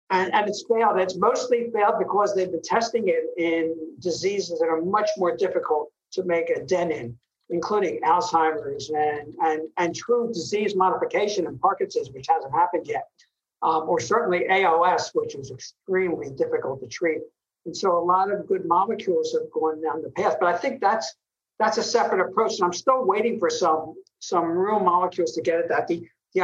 And, 0.09 0.33
and 0.33 0.47
it's 0.47 0.65
failed. 0.69 0.99
It's 0.99 1.15
mostly 1.15 1.71
failed 1.73 1.95
because 1.97 2.35
they've 2.35 2.51
been 2.51 2.61
testing 2.61 3.07
it 3.07 3.23
in 3.37 3.75
diseases 3.99 4.59
that 4.59 4.67
are 4.67 4.81
much 4.81 5.09
more 5.17 5.35
difficult 5.35 5.91
to 6.11 6.23
make 6.23 6.49
a 6.49 6.63
dent 6.63 6.91
in, 6.91 7.17
including 7.53 8.01
Alzheimer's 8.01 8.89
and, 8.89 9.35
and, 9.41 9.61
and 9.77 9.95
true 9.95 10.27
disease 10.33 10.75
modification 10.75 11.45
in 11.45 11.59
Parkinson's, 11.59 12.09
which 12.11 12.25
hasn't 12.27 12.51
happened 12.51 12.87
yet, 12.87 13.07
um, 13.61 13.87
or 13.87 13.99
certainly 13.99 14.47
ALS, 14.49 15.11
which 15.13 15.35
is 15.35 15.51
extremely 15.51 16.31
difficult 16.31 16.81
to 16.81 16.87
treat. 16.87 17.21
And 17.65 17.77
so 17.77 17.95
a 17.97 18.03
lot 18.03 18.31
of 18.31 18.47
good 18.47 18.65
molecules 18.65 19.33
have 19.33 19.51
gone 19.51 19.81
down 19.83 20.01
the 20.01 20.09
path. 20.09 20.37
But 20.39 20.53
I 20.53 20.57
think 20.57 20.81
that's 20.81 21.15
that's 21.59 21.77
a 21.77 21.83
separate 21.83 22.27
approach. 22.27 22.55
And 22.55 22.65
I'm 22.65 22.73
still 22.73 23.05
waiting 23.05 23.39
for 23.39 23.51
some 23.51 23.93
some 24.19 24.45
real 24.45 24.79
molecules 24.79 25.33
to 25.33 25.41
get 25.41 25.59
at 25.59 25.69
that. 25.69 25.87
The 25.87 26.03
the 26.33 26.41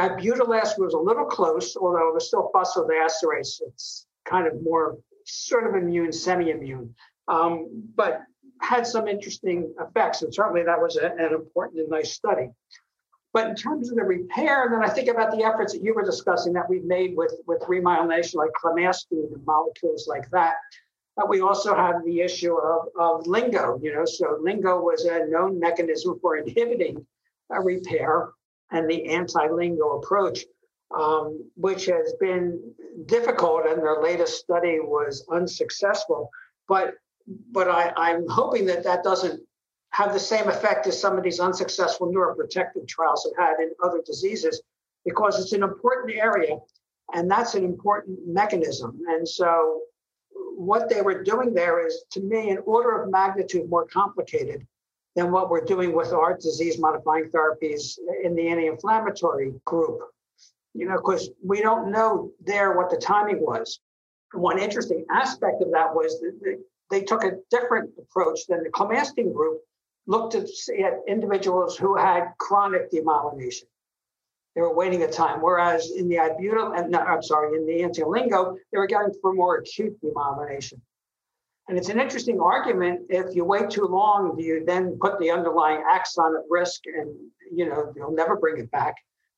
was 0.78 0.94
a 0.94 0.98
little 0.98 1.24
close, 1.24 1.76
although 1.76 2.08
it 2.08 2.14
was 2.14 2.28
still 2.28 2.50
phosphodiesterase. 2.54 3.60
It's 3.66 4.06
kind 4.24 4.46
of 4.46 4.62
more 4.62 4.96
sort 5.26 5.66
of 5.66 5.74
immune, 5.74 6.12
semi-immune, 6.12 6.94
um, 7.26 7.66
but 7.96 8.22
had 8.60 8.86
some 8.86 9.08
interesting 9.08 9.72
effects. 9.80 10.22
And 10.22 10.32
certainly 10.32 10.62
that 10.64 10.80
was 10.80 10.96
a, 10.96 11.06
an 11.06 11.32
important 11.34 11.80
and 11.80 11.88
nice 11.88 12.12
study. 12.12 12.50
But 13.32 13.48
in 13.48 13.54
terms 13.54 13.90
of 13.90 13.96
the 13.96 14.02
repair, 14.02 14.68
then 14.70 14.82
I 14.82 14.92
think 14.92 15.08
about 15.08 15.30
the 15.30 15.44
efforts 15.44 15.72
that 15.72 15.84
you 15.84 15.94
were 15.94 16.04
discussing 16.04 16.52
that 16.54 16.68
we've 16.68 16.84
made 16.84 17.16
with, 17.16 17.34
with 17.46 17.62
remyelination, 17.62 18.34
like 18.34 18.50
clemastine 18.62 19.32
and 19.32 19.44
molecules 19.46 20.08
like 20.08 20.28
that. 20.30 20.54
But 21.16 21.28
we 21.28 21.40
also 21.40 21.74
have 21.74 22.04
the 22.04 22.20
issue 22.20 22.54
of, 22.54 22.88
of 22.98 23.26
LINGO, 23.26 23.80
you 23.82 23.94
know, 23.94 24.04
so 24.04 24.38
LINGO 24.40 24.82
was 24.82 25.04
a 25.04 25.26
known 25.26 25.60
mechanism 25.60 26.18
for 26.20 26.36
inhibiting 26.36 27.06
a 27.50 27.60
repair 27.60 28.30
and 28.72 28.88
the 28.88 29.06
anti-LINGO 29.06 29.98
approach, 29.98 30.40
um, 30.96 31.44
which 31.56 31.86
has 31.86 32.14
been 32.20 32.72
difficult 33.06 33.66
and 33.66 33.82
their 33.82 34.02
latest 34.02 34.38
study 34.38 34.78
was 34.80 35.26
unsuccessful. 35.30 36.30
But 36.68 36.94
but 37.26 37.68
I, 37.68 37.92
I'm 37.96 38.26
hoping 38.28 38.66
that 38.66 38.84
that 38.84 39.02
doesn't 39.02 39.40
have 39.90 40.12
the 40.12 40.20
same 40.20 40.48
effect 40.48 40.86
as 40.86 41.00
some 41.00 41.16
of 41.16 41.24
these 41.24 41.40
unsuccessful 41.40 42.12
neuroprotective 42.12 42.86
trials 42.86 43.28
have 43.28 43.48
had 43.48 43.60
in 43.60 43.70
other 43.82 44.00
diseases, 44.04 44.62
because 45.04 45.40
it's 45.40 45.52
an 45.52 45.62
important 45.62 46.16
area 46.16 46.56
and 47.12 47.30
that's 47.30 47.54
an 47.54 47.64
important 47.64 48.18
mechanism. 48.26 49.00
And 49.08 49.28
so 49.28 49.80
what 50.30 50.88
they 50.88 51.02
were 51.02 51.22
doing 51.22 51.54
there 51.54 51.84
is, 51.86 52.04
to 52.12 52.20
me, 52.20 52.50
an 52.50 52.58
order 52.66 53.02
of 53.02 53.10
magnitude 53.10 53.68
more 53.68 53.86
complicated 53.86 54.66
than 55.16 55.32
what 55.32 55.50
we're 55.50 55.64
doing 55.64 55.92
with 55.92 56.12
our 56.12 56.36
disease 56.36 56.78
modifying 56.78 57.30
therapies 57.30 57.98
in 58.22 58.34
the 58.36 58.48
anti 58.48 58.66
inflammatory 58.66 59.52
group. 59.64 60.00
You 60.74 60.86
know, 60.86 60.96
because 60.96 61.30
we 61.44 61.60
don't 61.60 61.90
know 61.90 62.30
there 62.40 62.76
what 62.76 62.90
the 62.90 62.96
timing 62.96 63.40
was. 63.40 63.80
One 64.32 64.60
interesting 64.60 65.04
aspect 65.10 65.60
of 65.62 65.72
that 65.72 65.92
was 65.92 66.20
that 66.20 66.62
they 66.90 67.02
took 67.02 67.24
a 67.24 67.38
different 67.50 67.90
approach 67.98 68.46
than 68.48 68.62
the 68.62 68.70
clemastine 68.70 69.32
group 69.32 69.60
looked 70.06 70.34
at, 70.34 70.44
at 70.44 70.94
individuals 71.06 71.76
who 71.76 71.96
had 71.96 72.32
chronic 72.38 72.90
demyelination. 72.90 73.64
They 74.54 74.60
were 74.60 74.74
waiting 74.74 75.02
a 75.04 75.10
time. 75.10 75.40
Whereas 75.40 75.92
in 75.92 76.08
the 76.08 76.18
and 76.18 76.90
no, 76.90 76.98
I'm 76.98 77.22
sorry, 77.22 77.56
in 77.56 77.66
the 77.66 77.82
anti-LINGO, 77.82 78.56
they 78.72 78.78
were 78.78 78.88
going 78.88 79.12
for 79.22 79.32
more 79.32 79.58
acute 79.58 79.96
demyelination. 80.02 80.80
And 81.68 81.78
it's 81.78 81.88
an 81.88 82.00
interesting 82.00 82.40
argument. 82.40 83.02
If 83.08 83.36
you 83.36 83.44
wait 83.44 83.70
too 83.70 83.86
long, 83.86 84.36
do 84.36 84.42
you 84.42 84.64
then 84.64 84.98
put 85.00 85.20
the 85.20 85.30
underlying 85.30 85.84
axon 85.88 86.34
at 86.36 86.42
risk 86.50 86.80
and 86.86 87.14
you 87.52 87.68
know 87.68 87.92
you'll 87.94 88.10
never 88.12 88.34
bring 88.34 88.58
it 88.58 88.70
back? 88.72 88.96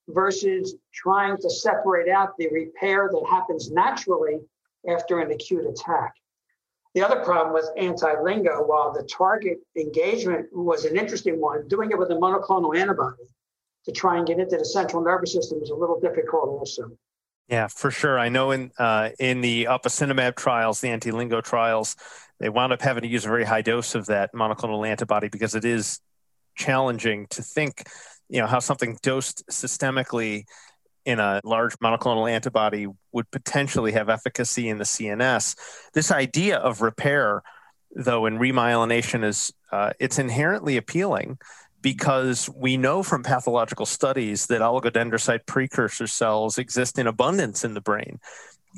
Versus 0.08 0.74
trying 0.94 1.36
to 1.36 1.50
separate 1.50 2.08
out 2.08 2.30
the 2.38 2.48
repair 2.48 3.10
that 3.12 3.26
happens 3.28 3.70
naturally 3.70 4.38
after 4.88 5.20
an 5.20 5.30
acute 5.30 5.66
attack. 5.66 6.14
The 6.94 7.02
other 7.02 7.24
problem 7.24 7.54
with 7.54 7.68
anti-LINGO, 7.76 8.66
while 8.66 8.92
the 8.92 9.02
target 9.04 9.58
engagement 9.76 10.46
was 10.52 10.84
an 10.84 10.96
interesting 10.96 11.40
one, 11.40 11.66
doing 11.68 11.90
it 11.90 11.98
with 11.98 12.10
a 12.10 12.14
monoclonal 12.14 12.76
antibody 12.76 13.22
to 13.86 13.92
try 13.92 14.18
and 14.18 14.26
get 14.26 14.38
into 14.38 14.56
the 14.58 14.64
central 14.64 15.02
nervous 15.02 15.32
system 15.32 15.60
is 15.62 15.70
a 15.70 15.74
little 15.74 15.98
difficult 15.98 16.48
also. 16.48 16.90
Yeah, 17.48 17.66
for 17.68 17.90
sure. 17.90 18.18
I 18.18 18.28
know 18.28 18.50
in 18.52 18.70
uh, 18.78 19.10
in 19.18 19.40
the 19.40 19.64
opicinumab 19.64 20.36
trials, 20.36 20.80
the 20.80 20.88
anti-LINGO 20.88 21.42
trials, 21.42 21.96
they 22.38 22.48
wound 22.48 22.72
up 22.72 22.82
having 22.82 23.02
to 23.02 23.08
use 23.08 23.24
a 23.24 23.28
very 23.28 23.44
high 23.44 23.62
dose 23.62 23.94
of 23.94 24.06
that 24.06 24.32
monoclonal 24.34 24.86
antibody 24.86 25.28
because 25.28 25.54
it 25.54 25.64
is 25.64 26.00
challenging 26.56 27.26
to 27.30 27.42
think, 27.42 27.88
you 28.28 28.40
know, 28.40 28.46
how 28.46 28.58
something 28.58 28.98
dosed 29.02 29.44
systemically 29.50 30.44
in 31.04 31.18
a 31.18 31.40
large 31.44 31.76
monoclonal 31.78 32.30
antibody 32.30 32.86
would 33.12 33.30
potentially 33.30 33.92
have 33.92 34.08
efficacy 34.08 34.68
in 34.68 34.78
the 34.78 34.84
CNS. 34.84 35.56
This 35.94 36.10
idea 36.10 36.58
of 36.58 36.80
repair, 36.80 37.42
though, 37.94 38.26
in 38.26 38.38
remyelination 38.38 39.24
is 39.24 39.52
uh, 39.70 39.92
it's 39.98 40.18
inherently 40.18 40.76
appealing 40.76 41.38
because 41.80 42.48
we 42.54 42.76
know 42.76 43.02
from 43.02 43.22
pathological 43.22 43.86
studies 43.86 44.46
that 44.46 44.60
oligodendrocyte 44.60 45.46
precursor 45.46 46.06
cells 46.06 46.56
exist 46.56 46.98
in 46.98 47.06
abundance 47.08 47.64
in 47.64 47.74
the 47.74 47.80
brain 47.80 48.20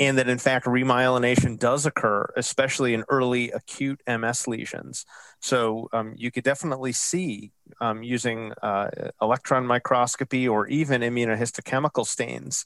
and 0.00 0.18
that 0.18 0.28
in 0.28 0.38
fact 0.38 0.66
remyelination 0.66 1.58
does 1.58 1.86
occur 1.86 2.26
especially 2.36 2.94
in 2.94 3.04
early 3.08 3.50
acute 3.52 4.00
ms 4.06 4.46
lesions 4.46 5.04
so 5.40 5.88
um, 5.92 6.14
you 6.16 6.30
could 6.30 6.44
definitely 6.44 6.92
see 6.92 7.50
um, 7.80 8.02
using 8.02 8.52
uh, 8.62 8.88
electron 9.20 9.66
microscopy 9.66 10.48
or 10.48 10.66
even 10.66 11.02
immunohistochemical 11.02 12.06
stains 12.06 12.64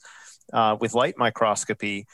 uh, 0.53 0.77
with 0.81 0.95
light 0.95 1.17
microscopy 1.19 2.07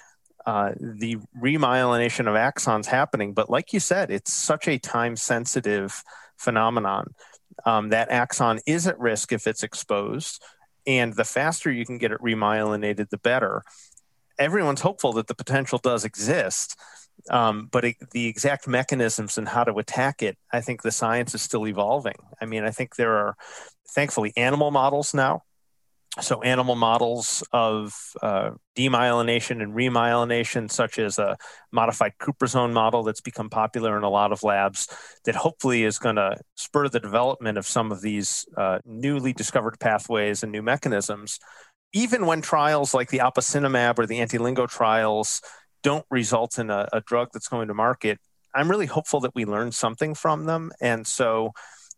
uh, 0.47 0.73
the 0.79 1.17
remyelination 1.41 2.27
of 2.29 2.35
axons 2.35 2.87
happening 2.87 3.33
but 3.33 3.49
like 3.49 3.73
you 3.73 3.81
said 3.81 4.11
it's 4.11 4.33
such 4.33 4.69
a 4.69 4.79
time 4.79 5.17
sensitive 5.17 6.03
phenomenon 6.37 7.15
um, 7.65 7.91
that 7.91 8.11
axon 8.11 8.61
is 8.67 8.87
at 8.87 8.99
risk 8.99 9.33
if 9.33 9.47
it's 9.47 9.63
exposed. 9.63 10.43
And 10.87 11.15
the 11.15 11.25
faster 11.25 11.71
you 11.71 11.87
can 11.87 11.99
get 11.99 12.13
it 12.13 12.21
remyelinated, 12.21 13.09
the 13.11 13.19
better. 13.19 13.63
Everyone's 14.39 14.81
hopeful 14.81 15.13
that 15.15 15.27
the 15.27 15.35
potential 15.35 15.79
does 15.79 16.05
exist, 16.05 16.77
um, 17.31 17.69
but 17.71 17.85
it, 17.85 17.97
the 18.13 18.27
exact 18.27 18.67
mechanisms 18.67 19.39
and 19.39 19.49
how 19.49 19.65
to 19.65 19.75
attack 19.75 20.23
it, 20.23 20.37
I 20.53 20.61
think 20.61 20.83
the 20.83 20.91
science 20.91 21.35
is 21.35 21.43
still 21.43 21.67
evolving. 21.67 22.17
I 22.41 22.47
mean, 22.47 22.65
I 22.65 22.71
think 22.71 22.97
there 22.97 23.13
are 23.13 23.37
thankfully 23.95 24.33
animal 24.37 24.71
models 24.71 25.15
now 25.15 25.43
so 26.21 26.43
animal 26.43 26.77
models 26.77 27.43
of 27.53 27.93
uh, 28.23 28.51
demyelination 28.77 29.61
and 29.63 29.75
remyelination, 29.75 30.71
such 30.71 30.99
as 30.99 31.19
a 31.19 31.37
modified 31.73 32.13
cuprizone 32.21 32.73
model 32.73 33.03
that's 33.03 33.21
become 33.21 33.51
popular 33.51 33.97
in 33.97 34.05
a 34.05 34.09
lot 34.09 34.31
of 34.31 34.45
labs, 34.45 34.87
that 35.25 35.35
hopefully 35.35 35.83
is 35.83 35.99
going 35.99 36.17
to 36.17 36.37
spur 36.55 36.89
the 36.89 37.01
development 37.01 37.59
of 37.59 37.67
some 37.67 37.91
of 37.91 38.01
these 38.01 38.47
uh, 38.57 38.79
newly 38.85 39.33
discovered 39.33 39.81
pathways 39.81 40.43
and 40.45 40.53
new 40.53 40.63
mechanisms. 40.63 41.41
Even 41.95 42.27
when 42.27 42.43
trials 42.43 42.93
like 42.93 43.09
the 43.09 43.19
opicinumab 43.19 43.99
or 43.99 44.07
the 44.07 44.19
anti-LINGO 44.21 44.67
trials 44.69 45.41
don't 45.83 46.05
result 46.11 46.59
in 46.59 46.69
a, 46.69 46.89
a 46.93 47.01
drug 47.01 47.29
that's 47.33 47.49
going 47.49 47.69
to 47.69 47.75
market, 47.75 48.19
I'm 48.55 48.71
really 48.71 48.87
hopeful 48.87 49.21
that 49.21 49.35
we 49.35 49.47
learn 49.47 49.73
something 49.73 50.15
from 50.15 50.45
them. 50.45 50.73
And 50.81 51.07
so 51.07 51.53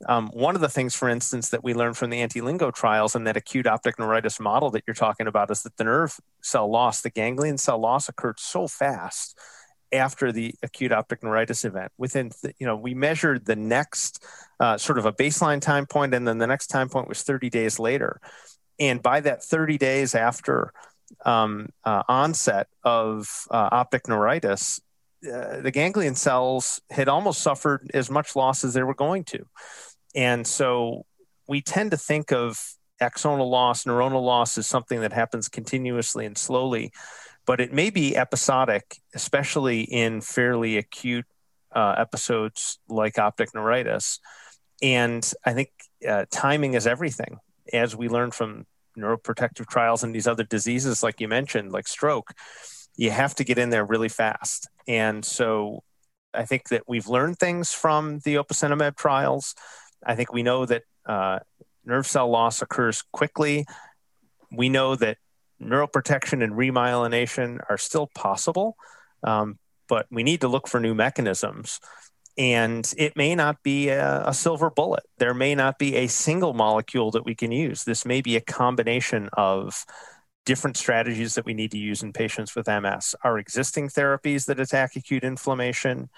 um, 0.07 0.29
one 0.29 0.55
of 0.55 0.61
the 0.61 0.69
things, 0.69 0.95
for 0.95 1.09
instance, 1.09 1.49
that 1.51 1.65
we 1.65 1.75
learned 1.75 1.97
from 1.97 2.11
the 2.11 2.21
anti-LINGO 2.21 2.71
trials 2.71 3.15
and 3.15 3.27
that 3.27 3.37
acute 3.37 3.67
optic 3.67 3.99
neuritis 3.99 4.39
model 4.39 4.71
that 4.71 4.85
you're 4.87 4.95
talking 4.95 5.27
about 5.27 5.51
is 5.51 5.63
that 5.63 5.77
the 5.77 5.85
nerve 5.85 6.19
cell 6.43 6.71
loss, 6.71 7.01
the 7.01 7.11
ganglion 7.11 7.59
cell 7.59 7.79
loss 7.79 8.09
occurred 8.09 8.39
so 8.39 8.69
fast 8.69 9.39
after 9.93 10.33
the 10.33 10.55
acute 10.63 10.93
optic 10.93 11.23
neuritis 11.23 11.65
event. 11.65 11.93
Within, 11.97 12.31
you 12.59 12.67
know, 12.67 12.77
we 12.77 12.93
measured 12.95 13.47
the 13.47 13.57
next 13.57 14.23
uh, 14.61 14.77
sort 14.77 14.99
of 14.99 15.07
a 15.07 15.13
baseline 15.13 15.61
time 15.61 15.87
point, 15.87 16.13
and 16.13 16.27
then 16.27 16.39
the 16.39 16.47
next 16.47 16.67
time 16.67 16.89
point 16.89 17.09
was 17.09 17.23
30 17.23 17.49
days 17.49 17.79
later. 17.79 18.21
And 18.79 19.03
by 19.03 19.21
that 19.21 19.43
30 19.43 19.79
days 19.79 20.15
after 20.15 20.73
um, 21.25 21.69
uh, 21.85 22.03
onset 22.09 22.69
of 22.85 23.47
uh, 23.51 23.69
optic 23.73 24.09
neuritis, 24.09 24.81
uh, 25.25 25.61
the 25.61 25.71
ganglion 25.71 26.15
cells 26.15 26.81
had 26.91 27.09
almost 27.09 27.41
suffered 27.41 27.91
as 27.95 28.11
much 28.11 28.37
loss 28.37 28.65
as 28.65 28.75
they 28.75 28.83
were 28.83 28.95
going 28.95 29.25
to. 29.25 29.47
And 30.15 30.47
so 30.47 31.05
we 31.49 31.63
tend 31.63 31.93
to 31.93 31.97
think 31.97 32.33
of 32.33 32.61
axonal 33.01 33.49
loss, 33.49 33.85
neuronal 33.85 34.23
loss 34.23 34.59
as 34.59 34.67
something 34.67 35.01
that 35.01 35.13
happens 35.13 35.49
continuously 35.49 36.27
and 36.27 36.37
slowly, 36.37 36.93
but 37.47 37.61
it 37.61 37.73
may 37.73 37.91
be 37.91 38.17
episodic, 38.17 38.99
especially 39.15 39.83
in 39.83 40.21
fairly 40.21 40.77
acute 40.77 41.27
uh, 41.75 41.95
episodes 41.99 42.79
like 42.89 43.19
optic 43.19 43.55
neuritis. 43.55 44.19
And 44.83 45.31
I 45.45 45.53
think 45.53 45.71
uh, 46.07 46.27
timing 46.31 46.75
is 46.75 46.87
everything. 46.87 47.39
As 47.73 47.97
we 47.97 48.09
learn 48.09 48.31
from 48.31 48.67
neuroprotective 48.97 49.67
trials 49.69 50.03
and 50.03 50.15
these 50.15 50.27
other 50.27 50.45
diseases, 50.45 51.03
like 51.03 51.21
you 51.21 51.29
mentioned, 51.29 51.73
like 51.73 51.89
stroke, 51.89 52.33
you 52.97 53.11
have 53.11 53.35
to 53.37 53.45
get 53.45 53.59
in 53.59 53.71
there 53.71 53.85
really 53.85 54.09
fast. 54.09 54.69
And 54.89 55.25
so 55.25 55.83
I 56.33 56.45
think 56.45 56.69
that 56.69 56.83
we've 56.87 57.09
learned 57.09 57.39
things 57.39 57.73
from 57.73 58.21
the 58.21 58.37
opicinumab 58.37 58.97
trials. 58.97 59.55
I 60.05 60.15
think 60.15 60.33
we 60.33 60.43
know 60.43 60.67
that 60.67 60.83
uh, 61.07 61.41
nerve 61.85 62.07
cell 62.07 62.29
loss 62.29 62.63
occurs 62.63 63.03
quickly. 63.13 63.67
We 64.51 64.69
know 64.69 64.97
that 64.97 65.19
neuroprotection 65.61 66.43
and 66.43 66.53
remyelination 66.53 67.61
are 67.69 67.79
still 67.79 68.09
possible, 68.15 68.77
um, 69.23 69.59
but 69.89 70.07
we 70.11 70.23
need 70.23 70.43
to 70.43 70.49
look 70.49 70.69
for 70.69 70.81
new 70.81 70.95
mechanisms. 70.95 71.81
And 72.39 72.93
it 72.99 73.17
may 73.17 73.35
not 73.35 73.63
be 73.63 73.89
a, 73.89 74.29
a, 74.29 74.35
silver 74.35 74.69
bullet. 74.69 75.05
There 75.19 75.33
may 75.33 75.55
not 75.55 75.79
be 75.79 75.97
a 75.97 76.07
single 76.07 76.53
molecule 76.53 77.11
that 77.13 77.25
we 77.25 77.35
can 77.35 77.51
use. 77.51 77.85
This 77.85 78.05
may 78.05 78.21
be 78.21 78.37
a 78.37 78.43
combination 78.43 79.31
of 79.33 79.87
different 80.47 80.77
strategies 80.77 81.35
that 81.35 81.45
we 81.45 81.53
need 81.53 81.73
to 81.73 81.79
use 81.79 82.03
in 82.03 82.13
patients 82.13 82.55
with 82.55 82.69
MS. 82.69 83.15
Our 83.25 83.39
existing 83.39 83.89
therapies 83.89 84.47
that 84.47 84.61
attack 84.61 84.95
acute 84.97 85.25
inflammation, 85.25 86.09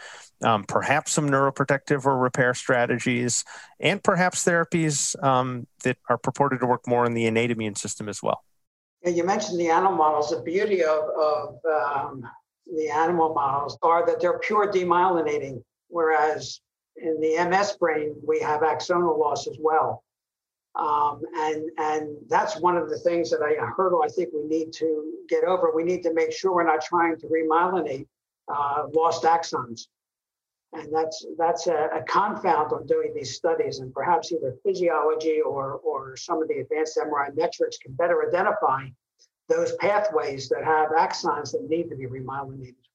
um, 0.42 0.64
perhaps 0.64 1.12
some 1.12 1.28
neuroprotective 1.28 2.04
or 2.04 2.16
repair 2.16 2.52
strategies, 2.54 3.44
and 3.80 4.02
perhaps 4.04 4.44
therapies 4.44 5.20
um, 5.24 5.66
that 5.82 5.96
are 6.08 6.18
purported 6.18 6.60
to 6.60 6.66
work 6.66 6.86
more 6.86 7.06
in 7.06 7.14
the 7.14 7.26
innate 7.26 7.50
immune 7.50 7.74
system 7.74 8.08
as 8.08 8.22
well. 8.22 8.44
You 9.04 9.24
mentioned 9.24 9.58
the 9.58 9.70
animal 9.70 9.96
models. 9.96 10.30
The 10.30 10.42
beauty 10.42 10.84
of, 10.84 11.04
of 11.18 11.58
um, 11.64 12.22
the 12.66 12.90
animal 12.90 13.32
models 13.32 13.78
are 13.82 14.04
that 14.06 14.20
they're 14.20 14.38
pure 14.40 14.70
demyelinating, 14.70 15.62
whereas 15.88 16.60
in 16.96 17.20
the 17.20 17.44
MS 17.48 17.76
brain, 17.78 18.14
we 18.26 18.40
have 18.40 18.60
axonal 18.60 19.18
loss 19.18 19.46
as 19.46 19.56
well. 19.60 20.04
Um, 20.74 21.22
and 21.36 21.70
and 21.78 22.16
that's 22.28 22.60
one 22.60 22.76
of 22.76 22.88
the 22.88 22.98
things 22.98 23.30
that 23.30 23.42
I 23.42 23.54
hurdle 23.76 24.02
I 24.04 24.08
think 24.08 24.28
we 24.32 24.44
need 24.44 24.72
to 24.74 25.12
get 25.28 25.42
over. 25.44 25.72
We 25.74 25.82
need 25.82 26.02
to 26.04 26.14
make 26.14 26.32
sure 26.32 26.54
we're 26.54 26.64
not 26.64 26.82
trying 26.82 27.18
to 27.18 27.26
remyelinate 27.26 28.06
uh, 28.46 28.84
lost 28.94 29.24
axons, 29.24 29.88
and 30.74 30.94
that's 30.94 31.26
that's 31.36 31.66
a, 31.66 31.88
a, 31.94 32.02
confound 32.04 32.72
on 32.72 32.86
doing 32.86 33.12
these 33.12 33.34
studies. 33.34 33.80
And 33.80 33.92
perhaps 33.92 34.30
either 34.30 34.54
physiology 34.64 35.40
or 35.40 35.80
or 35.82 36.16
some 36.16 36.40
of 36.40 36.48
the 36.48 36.58
advanced 36.60 36.96
MRI 36.96 37.34
metrics 37.34 37.78
can 37.78 37.94
better 37.94 38.28
identify 38.28 38.86
those 39.48 39.74
pathways 39.76 40.48
that 40.50 40.64
have 40.64 40.90
axons 40.90 41.52
that 41.52 41.68
need 41.68 41.88
to 41.88 41.96
be 41.96 42.06
remyelinated. 42.06 42.87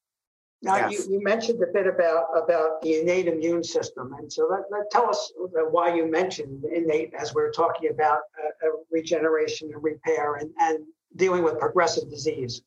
Now, 0.63 0.87
yes. 0.87 1.07
you, 1.07 1.15
you, 1.15 1.23
mentioned 1.23 1.61
a 1.61 1.67
bit 1.67 1.87
about, 1.87 2.27
about 2.35 2.81
the 2.81 3.01
innate 3.01 3.27
immune 3.27 3.65
system. 3.65 4.13
And 4.17 4.31
so 4.31 4.47
let, 4.49 4.61
let 4.71 4.89
tell 4.89 5.09
us 5.09 5.33
why 5.71 5.93
you 5.93 6.09
mentioned 6.09 6.63
innate 6.63 7.13
as 7.19 7.33
we're 7.33 7.51
talking 7.51 7.89
about 7.89 8.19
uh, 8.41 8.69
regeneration 8.89 9.71
and 9.73 9.83
repair 9.83 10.35
and, 10.35 10.51
and 10.61 10.79
dealing 11.17 11.43
with 11.43 11.59
progressive 11.59 12.09
disease. 12.09 12.61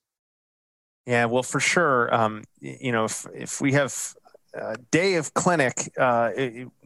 Yeah, 1.06 1.24
well, 1.24 1.42
for 1.42 1.58
sure. 1.58 2.14
Um, 2.14 2.44
you 2.60 2.92
know, 2.92 3.06
if, 3.06 3.26
if 3.34 3.60
we 3.62 3.72
have 3.72 3.94
a 4.52 4.76
day 4.90 5.14
of 5.14 5.32
clinic 5.32 5.90
uh, 5.98 6.32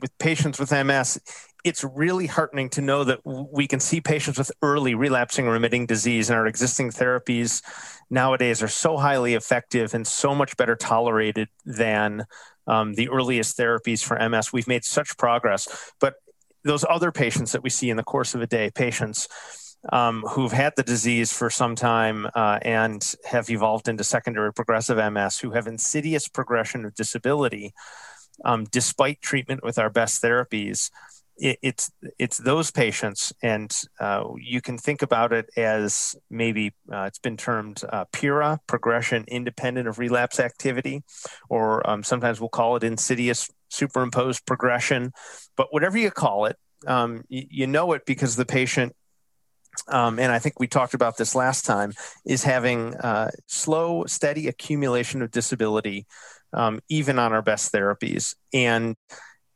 with 0.01 0.17
patients 0.19 0.61
with 0.61 0.71
MS, 0.71 1.21
it's 1.65 1.85
really 1.85 2.27
heartening 2.27 2.71
to 2.71 2.81
know 2.81 3.05
that 3.05 3.21
we 3.25 3.67
can 3.67 3.81
see 3.81 4.01
patients 4.01 4.39
with 4.39 4.51
early 4.63 4.95
relapsing 4.95 5.47
remitting 5.47 5.87
disease 5.87 6.31
and 6.31 6.39
our 6.39 6.47
existing 6.47 6.91
therapies 6.91 7.63
nowadays 8.09 8.63
are 8.63 8.69
so 8.69 8.97
highly 8.97 9.35
effective 9.35 9.95
and 9.95 10.07
so 10.07 10.35
much 10.35 10.57
better 10.57 10.77
tolerated 10.77 11.49
than 11.65 12.25
um, 12.67 12.95
the 12.95 13.09
earliest 13.09 13.59
therapies 13.59 14.03
for 14.03 14.17
MS. 14.29 14.53
We've 14.53 14.69
made 14.69 14.85
such 14.85 15.17
progress. 15.17 15.93
But 16.01 16.15
those 16.65 16.85
other 16.89 17.13
patients 17.13 17.53
that 17.53 17.63
we 17.63 17.71
see 17.71 17.91
in 17.91 17.97
the 17.97 18.03
course 18.03 18.35
of 18.35 18.43
a 18.43 18.47
day, 18.47 18.71
patients 18.75 19.29
um, 19.93 20.23
who've 20.31 20.53
had 20.53 20.75
the 20.77 20.83
disease 20.83 21.33
for 21.33 21.49
some 21.49 21.75
time 21.75 22.27
uh, 22.35 22.59
and 22.63 23.15
have 23.25 23.49
evolved 23.49 23.89
into 23.89 24.05
secondary 24.05 24.53
progressive 24.53 25.13
MS, 25.13 25.39
who 25.39 25.53
have 25.53 25.67
insidious 25.67 26.29
progression 26.29 26.85
of 26.85 26.95
disability 26.95 27.73
um, 28.45 28.65
despite 28.65 29.21
treatment 29.21 29.63
with 29.63 29.79
our 29.79 29.91
best 29.91 30.23
therapies 30.23 30.91
it, 31.41 31.59
it's 31.63 31.91
it's 32.19 32.37
those 32.39 32.71
patients, 32.71 33.33
and 33.43 33.75
uh, 33.99 34.25
you 34.39 34.61
can 34.61 34.79
think 34.79 35.03
about 35.03 35.33
it 35.33 35.49
as 35.57 36.15
maybe 36.31 36.75
uh, 36.93 37.05
it's 37.05 37.19
been 37.19 37.37
termed 37.37 37.83
uh, 37.91 38.05
PIRA, 38.13 38.61
progression 38.67 39.25
independent 39.27 39.89
of 39.89 39.99
relapse 39.99 40.39
activity, 40.39 41.03
or 41.49 41.89
um, 41.89 42.03
sometimes 42.03 42.41
we'll 42.41 42.51
call 42.51 42.77
it 42.77 42.85
insidious 42.85 43.51
superimposed 43.71 44.45
progression. 44.47 45.13
But 45.57 45.69
whatever 45.73 45.99
you 45.99 46.11
call 46.11 46.45
it, 46.45 46.57
um, 46.87 47.25
you, 47.29 47.47
you 47.51 47.67
know 47.67 47.93
it 47.93 48.03
because 48.07 48.37
the 48.37 48.47
patient 48.47 48.95
um, 49.89 50.19
and 50.19 50.33
I 50.33 50.39
think 50.39 50.61
we 50.61 50.67
talked 50.67 50.95
about 50.95 51.17
this 51.17 51.35
last 51.35 51.65
time, 51.65 51.93
is 52.27 52.43
having 52.43 52.95
uh, 52.97 53.31
slow, 53.47 54.05
steady 54.05 54.49
accumulation 54.49 55.23
of 55.23 55.31
disability, 55.31 56.07
um, 56.53 56.81
even 56.89 57.19
on 57.19 57.33
our 57.33 57.41
best 57.41 57.73
therapies. 57.73 58.35
And 58.53 58.97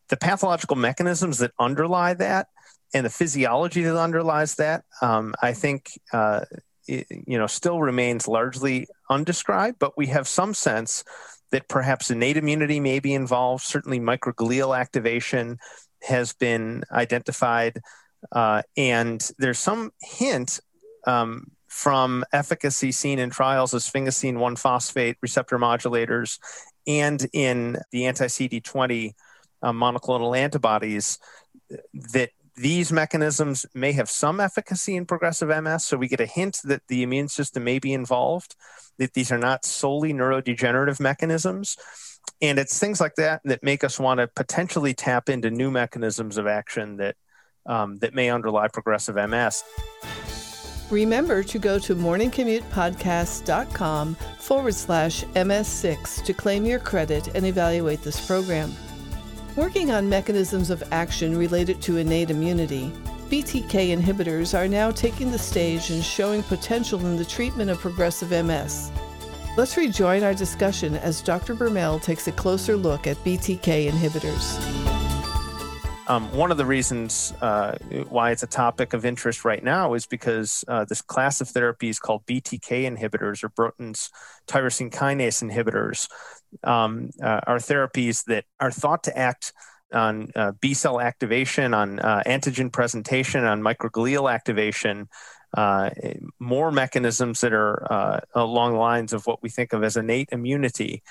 the 0.09 0.17
pathological 0.17 0.77
mechanisms 0.77 1.39
that 1.39 1.53
underlie 1.59 2.15
that 2.15 2.49
and 2.95 3.05
the 3.05 3.11
physiology 3.11 3.83
that 3.83 3.97
underlies 3.97 4.55
that, 4.57 4.85
um, 5.03 5.35
I 5.43 5.53
think, 5.53 5.99
uh, 6.13 6.43
it, 6.87 7.07
you 7.11 7.39
know, 7.39 7.47
still 7.47 7.81
remains 7.81 8.29
largely 8.29 8.87
undescribed. 9.11 9.79
But 9.79 9.97
we 9.97 10.07
have 10.09 10.29
some 10.29 10.55
sense 10.55 11.03
that 11.51 11.69
perhaps 11.69 12.11
innate 12.11 12.37
immunity 12.37 12.81
may 12.81 13.01
be 13.01 13.15
involved. 13.15 13.65
Certainly, 13.65 14.01
microglial 14.01 14.79
activation 14.79 15.59
has 16.03 16.35
been 16.35 16.85
identified, 16.93 17.81
uh, 18.33 18.63
and 18.77 19.29
there's 19.39 19.59
some 19.59 19.91
hint. 20.01 20.61
Um, 21.07 21.51
from 21.69 22.25
efficacy 22.33 22.93
seen 22.93 23.19
in 23.19 23.31
trials 23.31 23.75
of 23.75 23.83
sphingosine 23.83 24.39
1 24.39 24.55
phosphate 24.55 25.17
receptor 25.21 25.59
modulators 25.59 26.39
and 26.87 27.27
in 27.33 27.77
the 27.91 28.07
anti 28.07 28.27
CD20 28.27 29.13
uh, 29.65 29.73
monoclonal 29.73 30.37
antibodies 30.37 31.19
that 31.93 32.31
these 32.57 32.93
mechanisms 32.93 33.67
may 33.75 33.91
have 33.93 34.09
some 34.09 34.41
efficacy 34.41 34.95
in 34.95 35.07
progressive 35.07 35.49
MS. 35.49 35.85
So 35.85 35.97
we 35.97 36.07
get 36.07 36.21
a 36.21 36.27
hint 36.27 36.61
that 36.65 36.83
the 36.89 37.03
immune 37.03 37.27
system 37.29 37.65
may 37.65 37.81
be 37.81 37.93
involved, 37.93 38.55
that 38.99 39.15
these 39.15 39.33
are 39.33 39.39
not 39.39 39.65
solely 39.65 40.13
neurodegenerative 40.13 41.01
mechanisms. 41.01 41.77
And 42.41 42.57
it's 42.59 42.79
things 42.79 43.01
like 43.01 43.17
that 43.17 43.41
that 43.45 43.65
make 43.65 43.83
us 43.83 43.99
want 43.99 44.19
to 44.19 44.29
potentially 44.29 44.95
tap 44.95 45.29
into 45.29 45.51
new 45.51 45.71
mechanisms 45.71 46.37
of 46.37 46.47
action 46.47 46.99
that, 46.99 47.17
um, 47.67 47.97
that 47.97 48.15
may 48.15 48.31
underlie 48.31 48.69
progressive 48.69 49.17
MS. 49.17 49.65
Remember 50.91 51.43
to 51.43 51.59
go 51.59 51.79
to 51.81 51.97
morningcommutepodcast.com 51.97 54.15
forward 54.39 54.75
slash 54.75 55.25
MS6 55.25 56.25
to 56.25 56.35
claim 56.35 56.67
your 56.67 56.79
credit 56.79 57.35
and 57.35 57.47
evaluate 57.47 58.03
this 58.03 58.25
program. 58.25 58.73
Working 59.57 59.93
on 59.93 60.09
mechanisms 60.09 60.69
of 60.71 60.83
action 60.91 61.39
related 61.39 61.81
to 61.83 61.99
innate 61.99 62.31
immunity, 62.31 62.91
BTK 63.31 63.97
inhibitors 63.97 64.53
are 64.53 64.67
now 64.67 64.91
taking 64.91 65.31
the 65.31 65.39
stage 65.39 65.91
and 65.91 66.03
showing 66.03 66.43
potential 66.43 66.99
in 67.07 67.17
the 67.17 67.25
treatment 67.25 67.71
of 67.71 67.79
progressive 67.79 68.31
MS. 68.31 68.91
Let's 69.57 69.77
rejoin 69.77 70.25
our 70.25 70.35
discussion 70.35 70.97
as 70.97 71.23
Dr. 71.23 71.55
Bermel 71.55 72.03
takes 72.03 72.27
a 72.27 72.33
closer 72.33 72.77
look 72.77 73.07
at 73.07 73.17
BTK 73.19 73.89
inhibitors. 73.89 74.61
Um, 76.07 76.31
one 76.33 76.51
of 76.51 76.59
the 76.59 76.67
reasons 76.67 77.33
uh, 77.41 77.79
why 78.11 78.33
it's 78.33 78.43
a 78.43 78.49
topic 78.49 78.93
of 78.93 79.07
interest 79.07 79.45
right 79.45 79.65
now 79.65 79.95
is 79.95 80.05
because 80.05 80.63
uh, 80.69 80.85
this 80.85 81.01
class 81.01 81.41
of 81.41 81.49
therapies 81.49 81.99
called 81.99 82.27
BTK 82.27 82.85
inhibitors 82.85 83.43
or 83.43 83.49
Bruton's 83.51 84.11
tyrosine 84.47 84.91
kinase 84.91 85.49
inhibitors 85.49 86.09
um, 86.63 87.11
uh, 87.23 87.41
are 87.47 87.59
therapies 87.59 88.25
that 88.25 88.45
are 88.61 88.71
thought 88.71 89.05
to 89.05 89.17
act 89.17 89.53
on 89.93 90.31
uh, 90.35 90.53
B 90.61 90.75
cell 90.75 91.01
activation, 91.01 91.75
on 91.75 92.01
uh, 92.01 92.23
antigen 92.27 92.73
presentation, 92.73 93.45
on 93.45 93.63
microglial 93.63 94.33
activation, 94.33 95.09
uh, 95.57 95.91
more 96.39 96.73
mechanisms 96.73 97.41
that 97.41 97.53
are 97.53 97.93
uh, 97.93 98.21
along 98.35 98.73
the 98.73 98.79
lines 98.79 99.13
of 99.13 99.27
what 99.27 99.43
we 99.43 99.49
think 99.49 99.73
of 99.73 99.85
as 99.85 99.97
innate 99.97 100.29
immunity. 100.33 101.03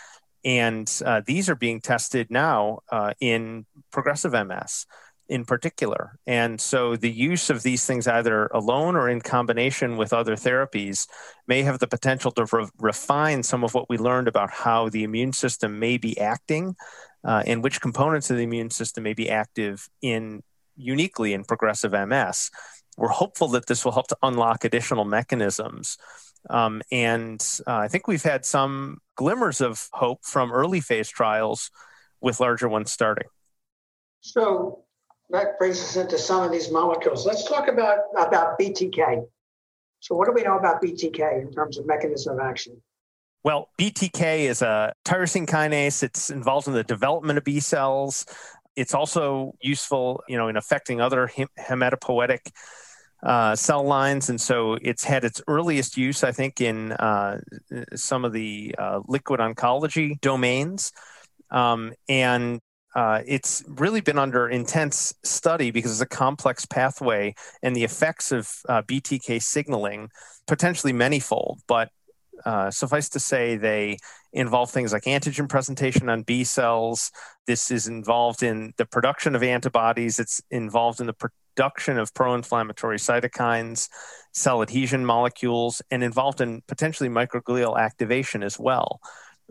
And 0.45 0.91
uh, 1.05 1.21
these 1.25 1.49
are 1.49 1.55
being 1.55 1.79
tested 1.79 2.29
now 2.29 2.79
in 3.21 3.65
progressive 3.91 4.33
MS 4.33 4.85
in 5.29 5.45
particular. 5.45 6.19
And 6.27 6.59
so 6.59 6.95
the 6.95 7.11
use 7.11 7.49
of 7.49 7.63
these 7.63 7.85
things 7.85 8.07
either 8.07 8.47
alone 8.47 8.95
or 8.95 9.09
in 9.09 9.21
combination 9.21 9.97
with 9.97 10.13
other 10.13 10.35
therapies 10.35 11.07
may 11.47 11.63
have 11.63 11.79
the 11.79 11.87
potential 11.87 12.31
to 12.31 12.45
re- 12.51 12.69
refine 12.77 13.43
some 13.43 13.63
of 13.63 13.73
what 13.73 13.89
we 13.89 13.97
learned 13.97 14.27
about 14.27 14.51
how 14.51 14.89
the 14.89 15.03
immune 15.03 15.33
system 15.33 15.79
may 15.79 15.97
be 15.97 16.19
acting 16.19 16.75
uh, 17.23 17.43
and 17.47 17.63
which 17.63 17.81
components 17.81 18.29
of 18.29 18.37
the 18.37 18.43
immune 18.43 18.69
system 18.69 19.03
may 19.03 19.13
be 19.13 19.29
active 19.29 19.87
in 20.01 20.43
uniquely 20.75 21.33
in 21.33 21.45
progressive 21.45 21.93
MS. 21.93 22.49
We're 22.97 23.07
hopeful 23.09 23.47
that 23.49 23.67
this 23.67 23.85
will 23.85 23.93
help 23.93 24.07
to 24.07 24.17
unlock 24.21 24.65
additional 24.65 25.05
mechanisms. 25.05 25.97
Um, 26.49 26.81
and 26.91 27.41
uh, 27.65 27.77
I 27.77 27.87
think 27.87 28.07
we've 28.07 28.23
had 28.23 28.45
some 28.45 28.99
glimmers 29.15 29.61
of 29.61 29.87
hope 29.93 30.25
from 30.25 30.51
early 30.51 30.81
phase 30.81 31.09
trials 31.09 31.71
with 32.21 32.39
larger 32.39 32.67
ones 32.67 32.91
starting. 32.91 33.27
So 34.21 34.82
that 35.33 35.57
brings 35.57 35.81
us 35.81 35.95
into 35.95 36.17
some 36.17 36.43
of 36.43 36.51
these 36.51 36.71
molecules. 36.71 37.25
Let's 37.25 37.43
talk 37.43 37.67
about, 37.67 37.97
about 38.15 38.57
BTK. 38.57 39.25
So, 39.99 40.15
what 40.15 40.27
do 40.27 40.31
we 40.31 40.43
know 40.43 40.57
about 40.57 40.81
BTK 40.81 41.41
in 41.41 41.51
terms 41.51 41.77
of 41.77 41.87
mechanism 41.87 42.39
of 42.39 42.45
action? 42.45 42.81
Well, 43.43 43.69
BTK 43.79 44.41
is 44.41 44.61
a 44.61 44.93
tyrosine 45.03 45.47
kinase. 45.47 46.03
It's 46.03 46.29
involved 46.29 46.67
in 46.67 46.73
the 46.73 46.83
development 46.83 47.37
of 47.37 47.43
B 47.43 47.59
cells. 47.59 48.25
It's 48.75 48.93
also 48.93 49.55
useful, 49.61 50.23
you 50.27 50.37
know, 50.37 50.47
in 50.47 50.55
affecting 50.55 51.01
other 51.01 51.29
hematopoietic 51.59 52.51
uh, 53.23 53.55
cell 53.55 53.83
lines, 53.83 54.29
and 54.29 54.39
so 54.39 54.77
it's 54.81 55.03
had 55.03 55.23
its 55.23 55.41
earliest 55.47 55.97
use, 55.97 56.23
I 56.23 56.31
think, 56.31 56.61
in 56.61 56.91
uh, 56.93 57.39
some 57.95 58.23
of 58.23 58.33
the 58.33 58.75
uh, 58.77 59.01
liquid 59.07 59.39
oncology 59.39 60.19
domains, 60.21 60.91
um, 61.49 61.93
and 62.07 62.59
uh, 62.95 63.21
it's 63.25 63.63
really 63.67 64.01
been 64.01 64.19
under 64.19 64.47
intense 64.47 65.13
study 65.23 65.71
because 65.71 65.91
it's 65.91 66.01
a 66.01 66.05
complex 66.05 66.65
pathway, 66.65 67.33
and 67.61 67.75
the 67.75 67.83
effects 67.83 68.31
of 68.31 68.51
uh, 68.69 68.81
BTK 68.83 69.41
signaling 69.41 70.09
potentially 70.47 70.93
manyfold, 70.93 71.59
but 71.67 71.89
uh, 72.45 72.69
suffice 72.71 73.09
to 73.09 73.19
say, 73.19 73.55
they 73.55 73.97
involve 74.33 74.69
things 74.71 74.91
like 74.91 75.03
antigen 75.03 75.47
presentation 75.47 76.09
on 76.09 76.23
B 76.23 76.43
cells. 76.43 77.11
This 77.47 77.71
is 77.71 77.87
involved 77.87 78.43
in 78.43 78.73
the 78.77 78.85
production 78.85 79.35
of 79.35 79.43
antibodies. 79.43 80.19
It's 80.19 80.41
involved 80.49 80.99
in 80.99 81.07
the 81.07 81.13
production 81.13 81.97
of 81.97 82.13
pro 82.13 82.33
inflammatory 82.35 82.97
cytokines, 82.97 83.87
cell 84.33 84.61
adhesion 84.61 85.05
molecules, 85.05 85.81
and 85.91 86.03
involved 86.03 86.41
in 86.41 86.61
potentially 86.67 87.09
microglial 87.09 87.79
activation 87.79 88.43
as 88.43 88.59
well. 88.59 88.99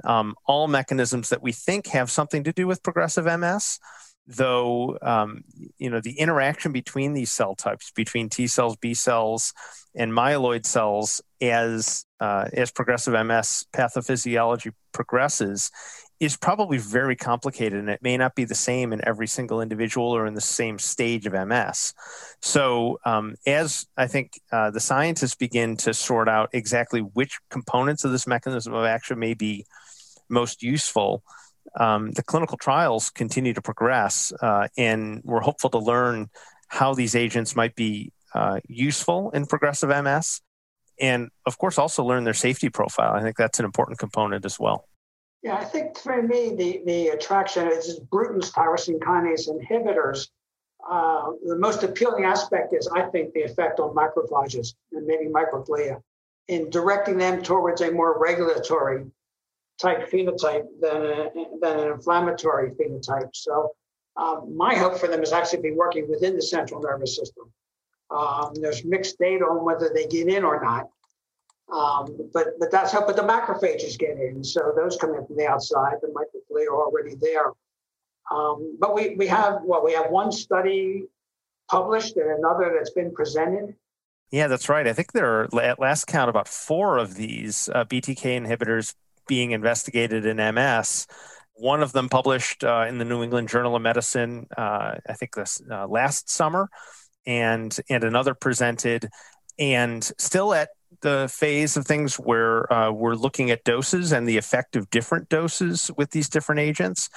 Um, 0.05 0.35
all 0.47 0.69
mechanisms 0.69 1.29
that 1.29 1.43
we 1.43 1.53
think 1.53 1.87
have 1.89 2.11
something 2.11 2.45
to 2.45 2.53
do 2.53 2.67
with 2.67 2.83
progressive 2.83 3.25
MS 3.25 3.79
though 4.27 4.99
um, 5.03 5.43
you 5.79 5.91
know 5.91 6.01
the 6.01 6.19
interaction 6.19 6.73
between 6.73 7.13
these 7.13 7.33
cell 7.33 7.55
types 7.55 7.91
between 7.91 8.29
t 8.29 8.47
cells 8.47 8.77
b 8.77 8.95
cells 8.95 9.53
and 9.95 10.13
myeloid 10.13 10.65
cells 10.65 11.21
as 11.41 12.07
uh, 12.21 12.49
as 12.53 12.71
progressive 12.71 13.15
ms 13.27 13.67
pathophysiology 13.75 14.73
progresses 14.93 15.71
is 16.23 16.37
probably 16.37 16.79
very 16.79 17.17
complicated 17.17 17.81
and 17.81 17.91
it 17.91 18.01
may 18.01 18.17
not 18.17 18.35
be 18.37 18.45
the 18.45 18.55
same 18.55 18.93
in 18.93 19.01
every 19.05 19.27
single 19.27 19.61
individual 19.61 20.07
or 20.07 20.25
in 20.25 20.35
the 20.35 20.41
same 20.41 20.79
stage 20.79 21.27
of 21.27 21.33
ms 21.49 21.93
so 22.41 22.99
um, 23.05 23.35
as 23.47 23.87
i 23.97 24.07
think 24.07 24.41
uh, 24.53 24.71
the 24.71 24.81
scientists 24.81 25.35
begin 25.35 25.77
to 25.77 25.93
sort 25.93 26.29
out 26.29 26.49
exactly 26.53 27.01
which 27.01 27.41
components 27.51 28.05
of 28.05 28.13
this 28.13 28.27
mechanism 28.27 28.73
of 28.73 28.85
action 28.85 29.19
may 29.19 29.35
be 29.35 29.67
most 30.29 30.63
useful 30.63 31.25
um, 31.79 32.11
the 32.13 32.23
clinical 32.23 32.59
trials 32.59 33.11
continue 33.11 33.55
to 33.55 33.63
progress, 33.63 34.33
uh, 34.43 34.69
and 34.77 35.23
we're 35.25 35.41
hopeful 35.41 35.71
to 35.71 35.79
learn 35.79 36.29
how 36.69 36.95
these 36.95 37.15
agents 37.15 37.57
might 37.57 37.75
be 37.75 38.13
uh, 38.35 38.61
useful 38.69 39.31
in 39.31 39.47
progressive 39.47 39.89
MS, 39.89 40.41
and 41.01 41.31
of 41.47 41.59
course, 41.59 41.79
also 41.79 42.05
learn 42.05 42.25
their 42.25 42.35
safety 42.35 42.69
profile. 42.69 43.15
I 43.15 43.23
think 43.23 43.37
that's 43.37 43.59
an 43.59 43.65
important 43.65 43.99
component 43.99 44.45
as 44.45 44.59
well. 44.59 44.87
Yeah, 45.43 45.57
I 45.57 45.65
think 45.65 45.99
for 45.99 46.23
me, 46.23 46.55
the, 46.55 46.83
the 46.87 47.09
attraction 47.09 47.67
is 47.67 47.99
Bruton's 47.99 48.53
tyrosine 48.53 49.01
kinase 49.01 49.49
inhibitors. 49.49 50.29
Uh, 50.89 51.33
the 51.47 51.57
most 51.57 51.83
appealing 51.83 52.25
aspect 52.25 52.73
is, 52.75 52.89
I 52.89 53.03
think, 53.03 53.35
the 53.35 53.43
effect 53.43 53.81
on 53.81 53.95
macrophages 53.95 54.75
and 54.93 55.07
maybe 55.07 55.27
microglia 55.27 56.01
in 56.49 56.71
directing 56.71 57.19
them 57.19 57.43
towards 57.43 57.81
a 57.81 57.91
more 57.91 58.19
regulatory 58.19 59.07
type 59.81 60.11
phenotype 60.11 60.67
than, 60.81 60.97
a, 60.97 61.31
than 61.61 61.79
an 61.79 61.93
inflammatory 61.93 62.71
phenotype. 62.71 63.31
So 63.35 63.75
um, 64.17 64.57
my 64.57 64.75
hope 64.75 64.99
for 64.99 65.09
them 65.09 65.23
is 65.23 65.33
actually 65.33 65.63
be 65.63 65.73
working 65.73 66.09
within 66.09 66.37
the 66.37 66.43
central 66.43 66.81
nervous 66.81 67.17
system. 67.17 67.53
Um, 68.11 68.53
there's 68.55 68.85
mixed 68.85 69.19
data 69.19 69.45
on 69.45 69.65
whether 69.65 69.91
they 69.93 70.07
get 70.07 70.29
in 70.29 70.45
or 70.45 70.63
not. 70.63 70.89
Um, 71.73 72.31
but 72.35 72.59
but 72.59 72.71
that's 72.71 72.93
how 72.93 73.07
but 73.07 73.17
the 73.17 73.23
macrophages 73.23 73.99
get 73.99 74.19
in. 74.19 74.45
So 74.45 74.73
those 74.77 74.97
come 74.97 75.15
in 75.15 75.27
from 75.27 75.37
the 75.37 75.47
outside. 75.47 75.95
The 76.03 76.09
microglia 76.09 76.67
are 76.67 76.85
already 76.85 77.15
there. 77.15 77.53
Um, 78.31 78.77
but 78.79 78.95
we 78.95 79.15
we 79.17 79.27
have 79.29 79.61
well, 79.65 79.83
we 79.85 79.93
have 79.95 80.11
one 80.11 80.33
study 80.33 81.05
published 81.71 82.17
and 82.17 82.31
another 82.39 82.75
that's 82.77 82.91
been 82.91 83.13
presented. 83.13 83.75
Yeah, 84.31 84.49
that's 84.49 84.69
right. 84.69 84.87
I 84.87 84.93
think 84.93 85.13
there 85.13 85.41
are 85.41 85.61
at 85.61 85.79
last 85.79 86.07
count 86.07 86.31
about 86.31 86.49
four 86.49 86.99
of 86.99 87.15
these 87.15 87.69
uh, 87.75 87.85
BTK 87.85 88.41
inhibitors 88.41 88.95
being 89.27 89.53
investigated 89.53 90.27
in 90.27 90.37
MS. 90.55 91.07
One 91.55 91.83
of 91.83 91.93
them 91.93 92.09
published 92.09 92.65
uh, 92.65 92.87
in 92.89 92.99
the 92.99 93.05
New 93.05 93.23
England 93.23 93.49
Journal 93.49 93.77
of 93.77 93.83
Medicine, 93.83 94.47
uh, 94.57 94.97
I 95.07 95.13
think 95.15 95.35
this 95.35 95.61
uh, 95.71 95.87
last 95.87 96.31
summer, 96.31 96.69
and 97.27 97.77
and 97.89 98.05
another 98.05 98.35
presented, 98.35 99.09
and 99.59 100.03
still 100.19 100.55
at 100.55 100.71
the 101.03 101.29
phase 101.33 101.77
of 101.77 101.87
things 101.87 102.17
where 102.17 102.73
uh, 102.73 102.91
we're 102.91 103.15
looking 103.15 103.51
at 103.51 103.65
doses 103.65 104.13
and 104.13 104.27
the 104.27 104.39
effect 104.39 104.77
of 104.77 104.91
different 104.91 105.29
doses 105.29 105.91
with 105.97 106.11
these 106.11 106.29
different 106.29 106.61
agents. 106.61 107.11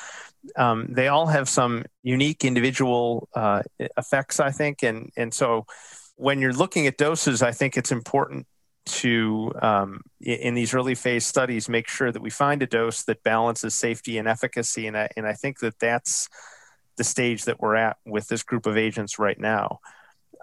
Um, 0.55 0.87
they 0.89 1.07
all 1.07 1.27
have 1.27 1.47
some 1.47 1.85
unique 2.03 2.43
individual 2.43 3.29
uh, 3.33 3.63
effects, 3.79 4.39
I 4.39 4.51
think, 4.51 4.83
and 4.83 5.11
and 5.15 5.33
so 5.33 5.65
when 6.15 6.39
you're 6.39 6.53
looking 6.53 6.87
at 6.87 6.97
doses, 6.97 7.41
I 7.41 7.51
think 7.51 7.77
it's 7.77 7.91
important 7.91 8.47
to 8.85 9.51
um, 9.61 10.01
in 10.21 10.53
these 10.53 10.73
early 10.73 10.95
phase 10.95 11.25
studies 11.25 11.67
make 11.67 11.87
sure 11.87 12.11
that 12.11 12.21
we 12.21 12.29
find 12.29 12.61
a 12.61 12.67
dose 12.67 13.03
that 13.03 13.23
balances 13.23 13.73
safety 13.73 14.17
and 14.17 14.27
efficacy. 14.27 14.87
And 14.87 14.95
I, 14.95 15.09
and 15.17 15.25
I 15.27 15.33
think 15.33 15.59
that 15.59 15.79
that's 15.79 16.29
the 16.95 17.03
stage 17.03 17.45
that 17.45 17.59
we're 17.59 17.75
at 17.75 17.97
with 18.05 18.27
this 18.27 18.43
group 18.43 18.65
of 18.65 18.77
agents 18.77 19.19
right 19.19 19.39
now 19.39 19.79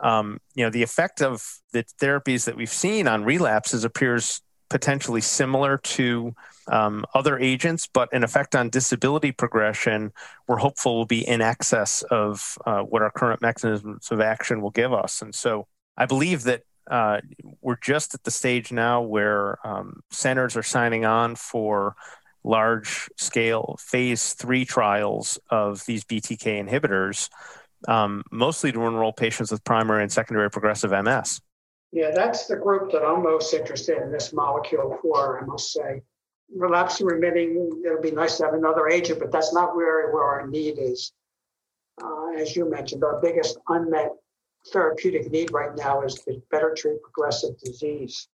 um, 0.02 0.38
you 0.54 0.64
know 0.64 0.70
the 0.70 0.82
effect 0.82 1.22
of 1.22 1.60
the 1.72 1.84
therapies 2.00 2.44
that 2.44 2.56
we've 2.56 2.68
seen 2.68 3.08
on 3.08 3.24
relapses 3.24 3.84
appears 3.84 4.42
potentially 4.68 5.20
similar 5.20 5.78
to 5.78 6.34
um, 6.68 7.04
other 7.14 7.38
agents 7.38 7.88
but 7.92 8.08
an 8.12 8.24
effect 8.24 8.54
on 8.54 8.70
disability 8.70 9.32
progression 9.32 10.12
we're 10.46 10.58
hopeful 10.58 10.96
will 10.96 11.06
be 11.06 11.26
in 11.26 11.40
excess 11.40 12.02
of 12.02 12.58
uh, 12.66 12.80
what 12.80 13.02
our 13.02 13.10
current 13.10 13.40
mechanisms 13.40 14.10
of 14.10 14.20
action 14.20 14.60
will 14.60 14.70
give 14.70 14.92
us. 14.92 15.22
And 15.22 15.34
so 15.34 15.66
I 15.96 16.06
believe 16.06 16.42
that 16.42 16.62
uh, 16.90 17.20
we're 17.60 17.78
just 17.80 18.14
at 18.14 18.24
the 18.24 18.30
stage 18.30 18.72
now 18.72 19.00
where 19.00 19.66
um, 19.66 20.02
centers 20.10 20.56
are 20.56 20.62
signing 20.62 21.04
on 21.04 21.36
for 21.36 21.94
large 22.44 23.08
scale 23.16 23.76
phase 23.80 24.34
three 24.34 24.64
trials 24.64 25.38
of 25.48 25.86
these 25.86 26.04
BTK 26.04 26.68
inhibitors, 26.68 27.30
um, 27.88 28.22
mostly 28.30 28.72
to 28.72 28.82
enroll 28.82 29.12
patients 29.12 29.50
with 29.50 29.62
primary 29.64 30.02
and 30.02 30.12
secondary 30.12 30.50
progressive 30.50 30.90
MS. 30.90 31.40
Yeah, 31.92 32.10
that's 32.14 32.46
the 32.46 32.56
group 32.56 32.90
that 32.92 33.04
I'm 33.04 33.22
most 33.22 33.52
interested 33.52 33.98
in 33.98 34.10
this 34.10 34.32
molecule 34.32 34.98
for, 35.02 35.40
I 35.40 35.44
must 35.44 35.72
say. 35.72 36.02
Relapsing 36.54 37.06
remitting, 37.06 37.82
it'll 37.84 38.00
be 38.00 38.10
nice 38.10 38.38
to 38.38 38.44
have 38.44 38.54
another 38.54 38.88
agent, 38.88 39.18
but 39.18 39.30
that's 39.30 39.52
not 39.52 39.76
where, 39.76 40.10
where 40.10 40.24
our 40.24 40.46
need 40.46 40.78
is. 40.78 41.12
Uh, 42.02 42.32
as 42.38 42.56
you 42.56 42.68
mentioned, 42.68 43.04
our 43.04 43.20
biggest 43.20 43.58
unmet 43.68 44.10
therapeutic 44.72 45.30
need 45.30 45.52
right 45.52 45.74
now 45.76 46.02
is 46.02 46.14
to 46.14 46.40
better 46.50 46.74
treat 46.76 47.02
progressive 47.02 47.58
disease. 47.58 48.28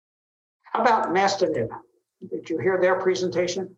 How 0.63 0.83
about 0.83 1.09
Masitinib? 1.09 1.69
Did 2.31 2.51
you 2.51 2.59
hear 2.59 2.79
their 2.81 3.01
presentation? 3.01 3.77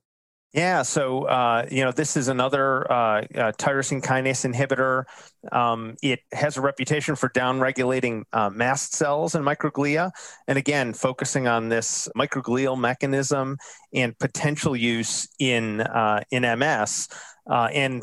Yeah, 0.52 0.82
so 0.82 1.24
uh, 1.24 1.66
you 1.70 1.84
know 1.84 1.92
this 1.92 2.16
is 2.16 2.26
another 2.26 2.90
uh, 2.90 2.94
uh, 2.94 3.52
tyrosine 3.52 4.02
kinase 4.02 4.52
inhibitor. 4.52 5.04
Um, 5.52 5.96
it 6.02 6.20
has 6.32 6.56
a 6.56 6.60
reputation 6.60 7.14
for 7.14 7.28
downregulating 7.28 8.24
mast 8.52 8.94
cells 8.94 9.36
and 9.36 9.46
microglia, 9.46 10.10
and 10.48 10.58
again 10.58 10.92
focusing 10.92 11.46
on 11.46 11.68
this 11.68 12.08
microglial 12.16 12.78
mechanism 12.78 13.58
and 13.94 14.18
potential 14.18 14.74
use 14.74 15.28
in 15.38 15.86
in 16.32 16.42
MS. 16.58 17.06
And 17.46 18.02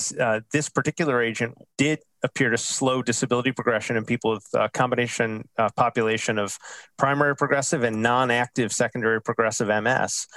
this 0.54 0.70
particular 0.70 1.22
agent 1.22 1.58
did 1.78 2.00
appear 2.24 2.50
to 2.50 2.58
slow 2.58 3.02
disability 3.04 3.52
progression 3.52 3.98
in 3.98 4.06
people 4.06 4.32
with 4.32 4.48
a 4.54 4.70
combination 4.70 5.50
population 5.76 6.40
of 6.40 6.58
primary 6.98 7.36
progressive 7.36 7.84
and 7.84 8.02
non-active 8.02 8.72
secondary 8.72 9.22
progressive 9.22 9.68
MS. 9.68 10.28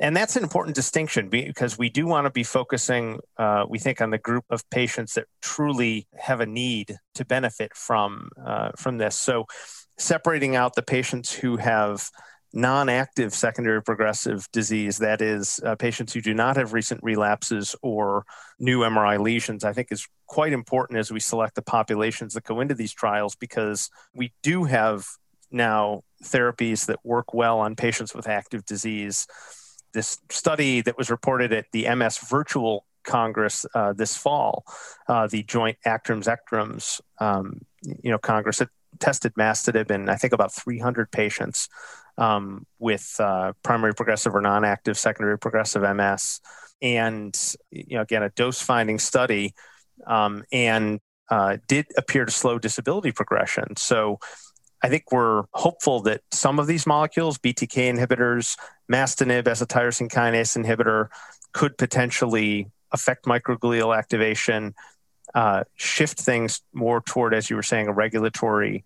And 0.00 0.16
that's 0.16 0.36
an 0.36 0.44
important 0.44 0.76
distinction 0.76 1.28
because 1.28 1.76
we 1.76 1.90
do 1.90 2.06
want 2.06 2.26
to 2.26 2.30
be 2.30 2.44
focusing, 2.44 3.18
uh, 3.36 3.64
we 3.68 3.78
think, 3.78 4.00
on 4.00 4.10
the 4.10 4.18
group 4.18 4.44
of 4.48 4.68
patients 4.70 5.14
that 5.14 5.26
truly 5.42 6.06
have 6.16 6.40
a 6.40 6.46
need 6.46 6.96
to 7.14 7.24
benefit 7.24 7.74
from 7.74 8.30
uh, 8.44 8.70
from 8.76 8.98
this. 8.98 9.16
So, 9.16 9.46
separating 9.98 10.54
out 10.54 10.76
the 10.76 10.82
patients 10.82 11.32
who 11.32 11.56
have 11.56 12.08
non-active 12.52 13.34
secondary 13.34 13.82
progressive 13.82 14.48
disease 14.52 14.98
that 14.98 15.20
is 15.20 15.60
uh, 15.64 15.74
patients 15.74 16.14
who 16.14 16.20
do 16.20 16.32
not 16.32 16.56
have 16.56 16.72
recent 16.72 16.98
relapses 17.02 17.76
or 17.82 18.24
new 18.58 18.80
mri 18.80 19.20
lesions 19.20 19.64
i 19.64 19.72
think 19.74 19.88
is 19.90 20.08
quite 20.26 20.54
important 20.54 20.98
as 20.98 21.10
we 21.10 21.20
select 21.20 21.54
the 21.54 21.62
populations 21.62 22.32
that 22.32 22.44
go 22.44 22.60
into 22.60 22.74
these 22.74 22.94
trials 22.94 23.36
because 23.36 23.90
we 24.14 24.32
do 24.42 24.64
have 24.64 25.04
now 25.50 26.00
therapies 26.24 26.86
that 26.86 26.98
work 27.04 27.34
well 27.34 27.58
on 27.60 27.76
patients 27.76 28.14
with 28.14 28.26
active 28.26 28.64
disease 28.64 29.26
this 29.92 30.18
study 30.30 30.80
that 30.80 30.96
was 30.96 31.10
reported 31.10 31.52
at 31.52 31.66
the 31.72 31.88
ms 31.94 32.18
virtual 32.18 32.84
congress 33.04 33.64
uh, 33.74 33.92
this 33.92 34.16
fall 34.16 34.64
uh, 35.08 35.26
the 35.26 35.42
joint 35.44 35.78
ACTRIMS 35.84 36.26
ECTRIMS 36.26 37.00
um, 37.20 37.60
you 37.82 38.10
know 38.10 38.18
congress 38.18 38.60
it 38.60 38.68
tested 38.98 39.32
masitinib 39.34 39.90
in 39.90 40.08
i 40.08 40.16
think 40.16 40.32
about 40.32 40.52
300 40.52 41.10
patients 41.10 41.68
um, 42.18 42.66
with 42.78 43.16
uh, 43.20 43.52
primary 43.62 43.94
progressive 43.94 44.34
or 44.34 44.40
non-active 44.40 44.98
secondary 44.98 45.38
progressive 45.38 45.82
MS, 45.82 46.40
and 46.82 47.54
you 47.70 47.96
know 47.96 48.02
again 48.02 48.22
a 48.22 48.30
dose 48.30 48.60
finding 48.60 48.98
study 48.98 49.54
um, 50.06 50.44
and 50.52 51.00
uh, 51.30 51.56
did 51.68 51.86
appear 51.96 52.24
to 52.24 52.32
slow 52.32 52.58
disability 52.58 53.12
progression. 53.12 53.76
So 53.76 54.18
I 54.82 54.88
think 54.88 55.10
we're 55.10 55.44
hopeful 55.54 56.00
that 56.02 56.22
some 56.32 56.58
of 56.58 56.66
these 56.66 56.86
molecules, 56.86 57.38
BTK 57.38 57.92
inhibitors, 57.96 58.56
Masitinib 58.90 59.46
as 59.46 59.62
a 59.62 59.66
tyrosine 59.66 60.10
kinase 60.10 60.56
inhibitor, 60.56 61.08
could 61.52 61.76
potentially 61.78 62.70
affect 62.92 63.24
microglial 63.24 63.96
activation, 63.96 64.74
uh, 65.34 65.64
shift 65.76 66.18
things 66.18 66.62
more 66.72 67.00
toward, 67.02 67.34
as 67.34 67.50
you 67.50 67.56
were 67.56 67.62
saying, 67.62 67.88
a 67.88 67.92
regulatory 67.92 68.84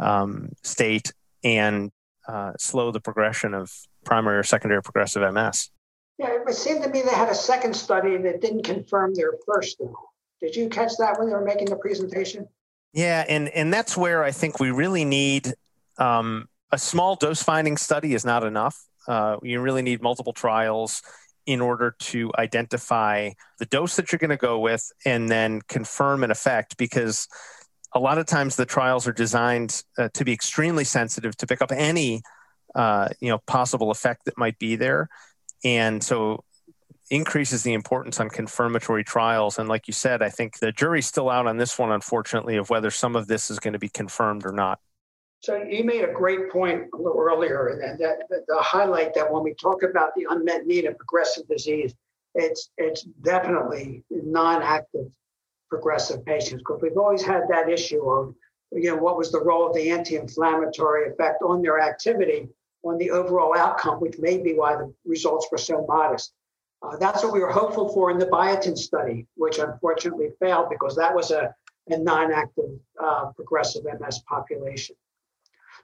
um, 0.00 0.50
state, 0.62 1.12
and 1.42 1.90
uh, 2.28 2.52
slow 2.58 2.90
the 2.90 3.00
progression 3.00 3.54
of 3.54 3.72
primary 4.04 4.38
or 4.38 4.42
secondary 4.42 4.82
progressive 4.82 5.22
MS. 5.32 5.70
Yeah, 6.18 6.36
it 6.46 6.54
seemed 6.54 6.82
to 6.82 6.90
me 6.90 7.02
they 7.02 7.10
had 7.10 7.30
a 7.30 7.34
second 7.34 7.74
study 7.74 8.18
that 8.18 8.40
didn't 8.40 8.62
confirm 8.64 9.14
their 9.14 9.32
first. 9.46 9.78
Though. 9.78 9.96
Did 10.40 10.54
you 10.54 10.68
catch 10.68 10.92
that 10.98 11.18
when 11.18 11.28
they 11.28 11.34
were 11.34 11.44
making 11.44 11.70
the 11.70 11.76
presentation? 11.76 12.48
Yeah, 12.92 13.24
and 13.28 13.48
and 13.48 13.72
that's 13.72 13.96
where 13.96 14.22
I 14.22 14.30
think 14.30 14.60
we 14.60 14.70
really 14.70 15.04
need 15.04 15.54
um, 15.98 16.48
a 16.70 16.78
small 16.78 17.16
dose 17.16 17.42
finding 17.42 17.76
study 17.76 18.14
is 18.14 18.24
not 18.24 18.44
enough. 18.44 18.78
Uh, 19.08 19.36
you 19.42 19.60
really 19.60 19.82
need 19.82 20.02
multiple 20.02 20.32
trials 20.32 21.02
in 21.46 21.60
order 21.60 21.96
to 21.98 22.30
identify 22.38 23.30
the 23.58 23.66
dose 23.66 23.96
that 23.96 24.12
you're 24.12 24.18
going 24.18 24.30
to 24.30 24.36
go 24.36 24.58
with 24.58 24.92
and 25.04 25.28
then 25.28 25.60
confirm 25.68 26.22
an 26.22 26.30
effect 26.30 26.76
because 26.76 27.26
a 27.92 27.98
lot 27.98 28.18
of 28.18 28.26
times 28.26 28.56
the 28.56 28.66
trials 28.66 29.08
are 29.08 29.12
designed 29.12 29.82
uh, 29.98 30.08
to 30.14 30.24
be 30.24 30.32
extremely 30.32 30.84
sensitive 30.84 31.36
to 31.36 31.46
pick 31.46 31.60
up 31.60 31.72
any 31.72 32.22
uh, 32.74 33.08
you 33.20 33.28
know 33.28 33.38
possible 33.46 33.90
effect 33.90 34.26
that 34.26 34.38
might 34.38 34.58
be 34.58 34.76
there 34.76 35.08
and 35.64 36.04
so 36.04 36.44
increases 37.10 37.64
the 37.64 37.72
importance 37.72 38.20
on 38.20 38.30
confirmatory 38.30 39.02
trials. 39.02 39.58
And 39.58 39.68
like 39.68 39.88
you 39.88 39.92
said, 39.92 40.22
I 40.22 40.30
think 40.30 40.58
the 40.58 40.70
jury's 40.70 41.06
still 41.06 41.28
out 41.28 41.46
on 41.46 41.56
this 41.56 41.78
one, 41.78 41.90
unfortunately, 41.90 42.56
of 42.56 42.70
whether 42.70 42.90
some 42.90 43.16
of 43.16 43.26
this 43.26 43.50
is 43.50 43.58
going 43.58 43.72
to 43.72 43.78
be 43.78 43.88
confirmed 43.88 44.46
or 44.46 44.52
not. 44.52 44.78
So 45.40 45.56
you 45.56 45.84
made 45.84 46.04
a 46.04 46.12
great 46.12 46.50
point 46.50 46.88
a 46.92 46.96
little 46.96 47.18
earlier, 47.18 47.68
and 47.68 47.98
that, 47.98 48.28
that 48.28 48.46
the 48.46 48.58
highlight 48.58 49.14
that 49.14 49.32
when 49.32 49.42
we 49.42 49.54
talk 49.54 49.82
about 49.82 50.14
the 50.14 50.26
unmet 50.28 50.66
need 50.66 50.84
of 50.84 50.98
progressive 50.98 51.48
disease, 51.48 51.94
it's 52.34 52.70
it's 52.76 53.02
definitely 53.22 54.04
non-active 54.10 55.10
progressive 55.70 56.24
patients 56.26 56.58
because 56.58 56.80
we've 56.82 56.98
always 56.98 57.22
had 57.22 57.44
that 57.48 57.70
issue 57.70 58.02
of 58.08 58.34
you 58.72 58.90
know 58.90 58.96
what 58.96 59.16
was 59.16 59.32
the 59.32 59.42
role 59.42 59.66
of 59.66 59.74
the 59.74 59.90
anti-inflammatory 59.90 61.10
effect 61.10 61.42
on 61.42 61.62
their 61.62 61.80
activity 61.80 62.48
on 62.84 62.98
the 62.98 63.10
overall 63.10 63.56
outcome, 63.56 63.98
which 63.98 64.18
may 64.18 64.38
be 64.38 64.54
why 64.54 64.76
the 64.76 64.92
results 65.04 65.48
were 65.50 65.58
so 65.58 65.84
modest. 65.86 66.32
Uh, 66.82 66.96
that's 66.96 67.22
what 67.22 67.32
we 67.32 67.40
were 67.40 67.52
hopeful 67.52 67.88
for 67.92 68.10
in 68.10 68.18
the 68.18 68.26
biotin 68.26 68.76
study, 68.76 69.26
which 69.36 69.58
unfortunately 69.58 70.30
failed 70.40 70.68
because 70.70 70.96
that 70.96 71.14
was 71.14 71.30
a, 71.30 71.54
a 71.88 71.98
non-active 71.98 72.78
uh, 73.02 73.26
progressive 73.36 73.84
MS 73.84 74.20
population. 74.20 74.96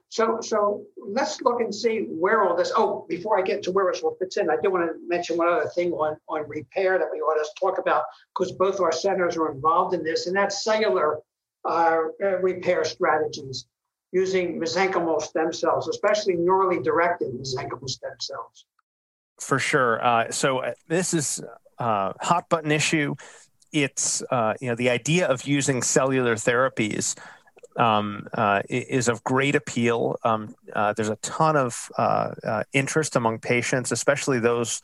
So, 0.09 0.39
so 0.41 0.83
let's 0.97 1.41
look 1.41 1.59
and 1.59 1.73
see 1.73 2.05
where 2.07 2.43
all 2.43 2.55
this. 2.55 2.71
Oh, 2.75 3.05
before 3.09 3.37
I 3.37 3.41
get 3.41 3.61
to 3.63 3.71
where 3.71 3.89
it 3.89 4.01
all 4.01 4.15
fits 4.19 4.37
in, 4.37 4.49
I 4.49 4.55
do 4.63 4.71
want 4.71 4.89
to 4.89 4.95
mention 5.07 5.37
one 5.37 5.49
other 5.49 5.69
thing 5.75 5.91
on, 5.91 6.15
on 6.29 6.47
repair 6.47 6.97
that 6.97 7.07
we 7.11 7.19
ought 7.19 7.43
to 7.43 7.49
talk 7.59 7.77
about 7.77 8.03
because 8.33 8.53
both 8.53 8.79
our 8.79 8.91
centers 8.91 9.35
are 9.35 9.51
involved 9.51 9.93
in 9.93 10.03
this, 10.03 10.27
and 10.27 10.35
that's 10.35 10.63
cellular 10.63 11.19
uh, 11.65 11.99
uh 12.23 12.37
repair 12.39 12.85
strategies 12.85 13.65
using 14.13 14.59
mesenchymal 14.59 15.21
stem 15.21 15.51
cells, 15.51 15.89
especially 15.89 16.35
neurally 16.35 16.81
directed 16.81 17.33
mesenchymal 17.33 17.89
stem 17.89 18.15
cells. 18.19 18.65
For 19.39 19.59
sure. 19.59 20.03
Uh, 20.03 20.31
so 20.31 20.59
uh, 20.59 20.73
this 20.87 21.13
is 21.13 21.41
a 21.79 21.83
uh, 21.83 22.13
hot 22.21 22.47
button 22.49 22.71
issue. 22.71 23.15
It's 23.73 24.23
uh, 24.31 24.53
you 24.61 24.69
know 24.69 24.75
the 24.75 24.89
idea 24.89 25.27
of 25.27 25.45
using 25.45 25.81
cellular 25.81 26.35
therapies 26.35 27.15
um, 27.77 28.27
uh, 28.33 28.61
is 28.69 29.07
of 29.07 29.23
great 29.23 29.55
appeal. 29.55 30.17
Um, 30.23 30.55
uh, 30.73 30.93
there's 30.93 31.09
a 31.09 31.17
ton 31.17 31.55
of 31.55 31.89
interest 32.73 33.15
among 33.15 33.39
patients, 33.39 33.91
especially 33.91 34.39
those 34.39 34.81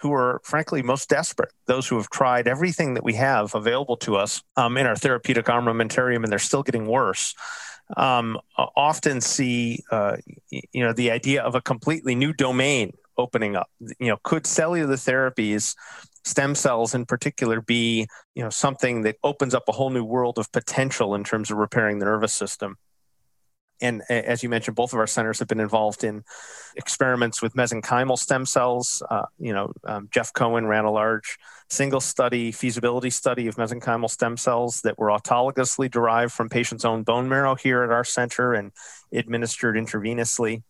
who 0.00 0.12
are 0.12 0.40
frankly 0.44 0.82
most 0.82 1.08
desperate, 1.08 1.50
those 1.66 1.88
who 1.88 1.96
have 1.96 2.10
tried 2.10 2.46
everything 2.46 2.92
that 2.94 3.04
we 3.04 3.14
have 3.14 3.54
available 3.54 3.96
to 3.96 4.16
us 4.16 4.42
um, 4.54 4.76
in 4.76 4.86
our 4.86 4.96
therapeutic 4.96 5.46
armamentarium 5.46 6.22
and 6.22 6.30
they're 6.30 6.38
still 6.38 6.62
getting 6.62 6.86
worse. 6.86 7.34
Um, 7.96 8.38
often 8.56 9.20
see, 9.20 9.82
uh, 9.90 10.16
you 10.50 10.84
know, 10.84 10.92
the 10.92 11.10
idea 11.10 11.42
of 11.42 11.54
a 11.54 11.62
completely 11.62 12.14
new 12.14 12.32
domain 12.32 12.92
opening 13.16 13.56
up. 13.56 13.68
You 13.80 14.08
know, 14.08 14.18
could 14.22 14.46
cellular 14.46 14.96
therapies, 14.96 15.74
stem 16.24 16.54
cells 16.54 16.94
in 16.94 17.06
particular, 17.06 17.60
be 17.60 18.06
you 18.34 18.42
know 18.42 18.50
something 18.50 19.02
that 19.02 19.16
opens 19.22 19.54
up 19.54 19.64
a 19.68 19.72
whole 19.72 19.90
new 19.90 20.04
world 20.04 20.38
of 20.38 20.50
potential 20.52 21.14
in 21.14 21.24
terms 21.24 21.50
of 21.50 21.58
repairing 21.58 21.98
the 21.98 22.06
nervous 22.06 22.32
system? 22.32 22.76
And 23.80 24.02
as 24.08 24.42
you 24.42 24.48
mentioned, 24.48 24.76
both 24.76 24.92
of 24.92 24.98
our 24.98 25.06
centers 25.06 25.38
have 25.40 25.48
been 25.48 25.60
involved 25.60 26.04
in 26.04 26.22
experiments 26.76 27.42
with 27.42 27.54
mesenchymal 27.54 28.18
stem 28.18 28.46
cells. 28.46 29.02
Uh, 29.10 29.26
you 29.38 29.52
know, 29.52 29.72
um, 29.84 30.08
Jeff 30.12 30.32
Cohen 30.32 30.66
ran 30.66 30.84
a 30.84 30.90
large 30.90 31.38
single 31.70 32.00
study, 32.00 32.52
feasibility 32.52 33.10
study 33.10 33.46
of 33.46 33.56
mesenchymal 33.56 34.10
stem 34.10 34.36
cells 34.36 34.80
that 34.82 34.98
were 34.98 35.08
autologously 35.08 35.90
derived 35.90 36.32
from 36.32 36.48
patients' 36.48 36.84
own 36.84 37.02
bone 37.02 37.28
marrow 37.28 37.54
here 37.54 37.82
at 37.82 37.90
our 37.90 38.04
center 38.04 38.54
and 38.54 38.72
administered 39.12 39.76
intravenously. 39.76 40.62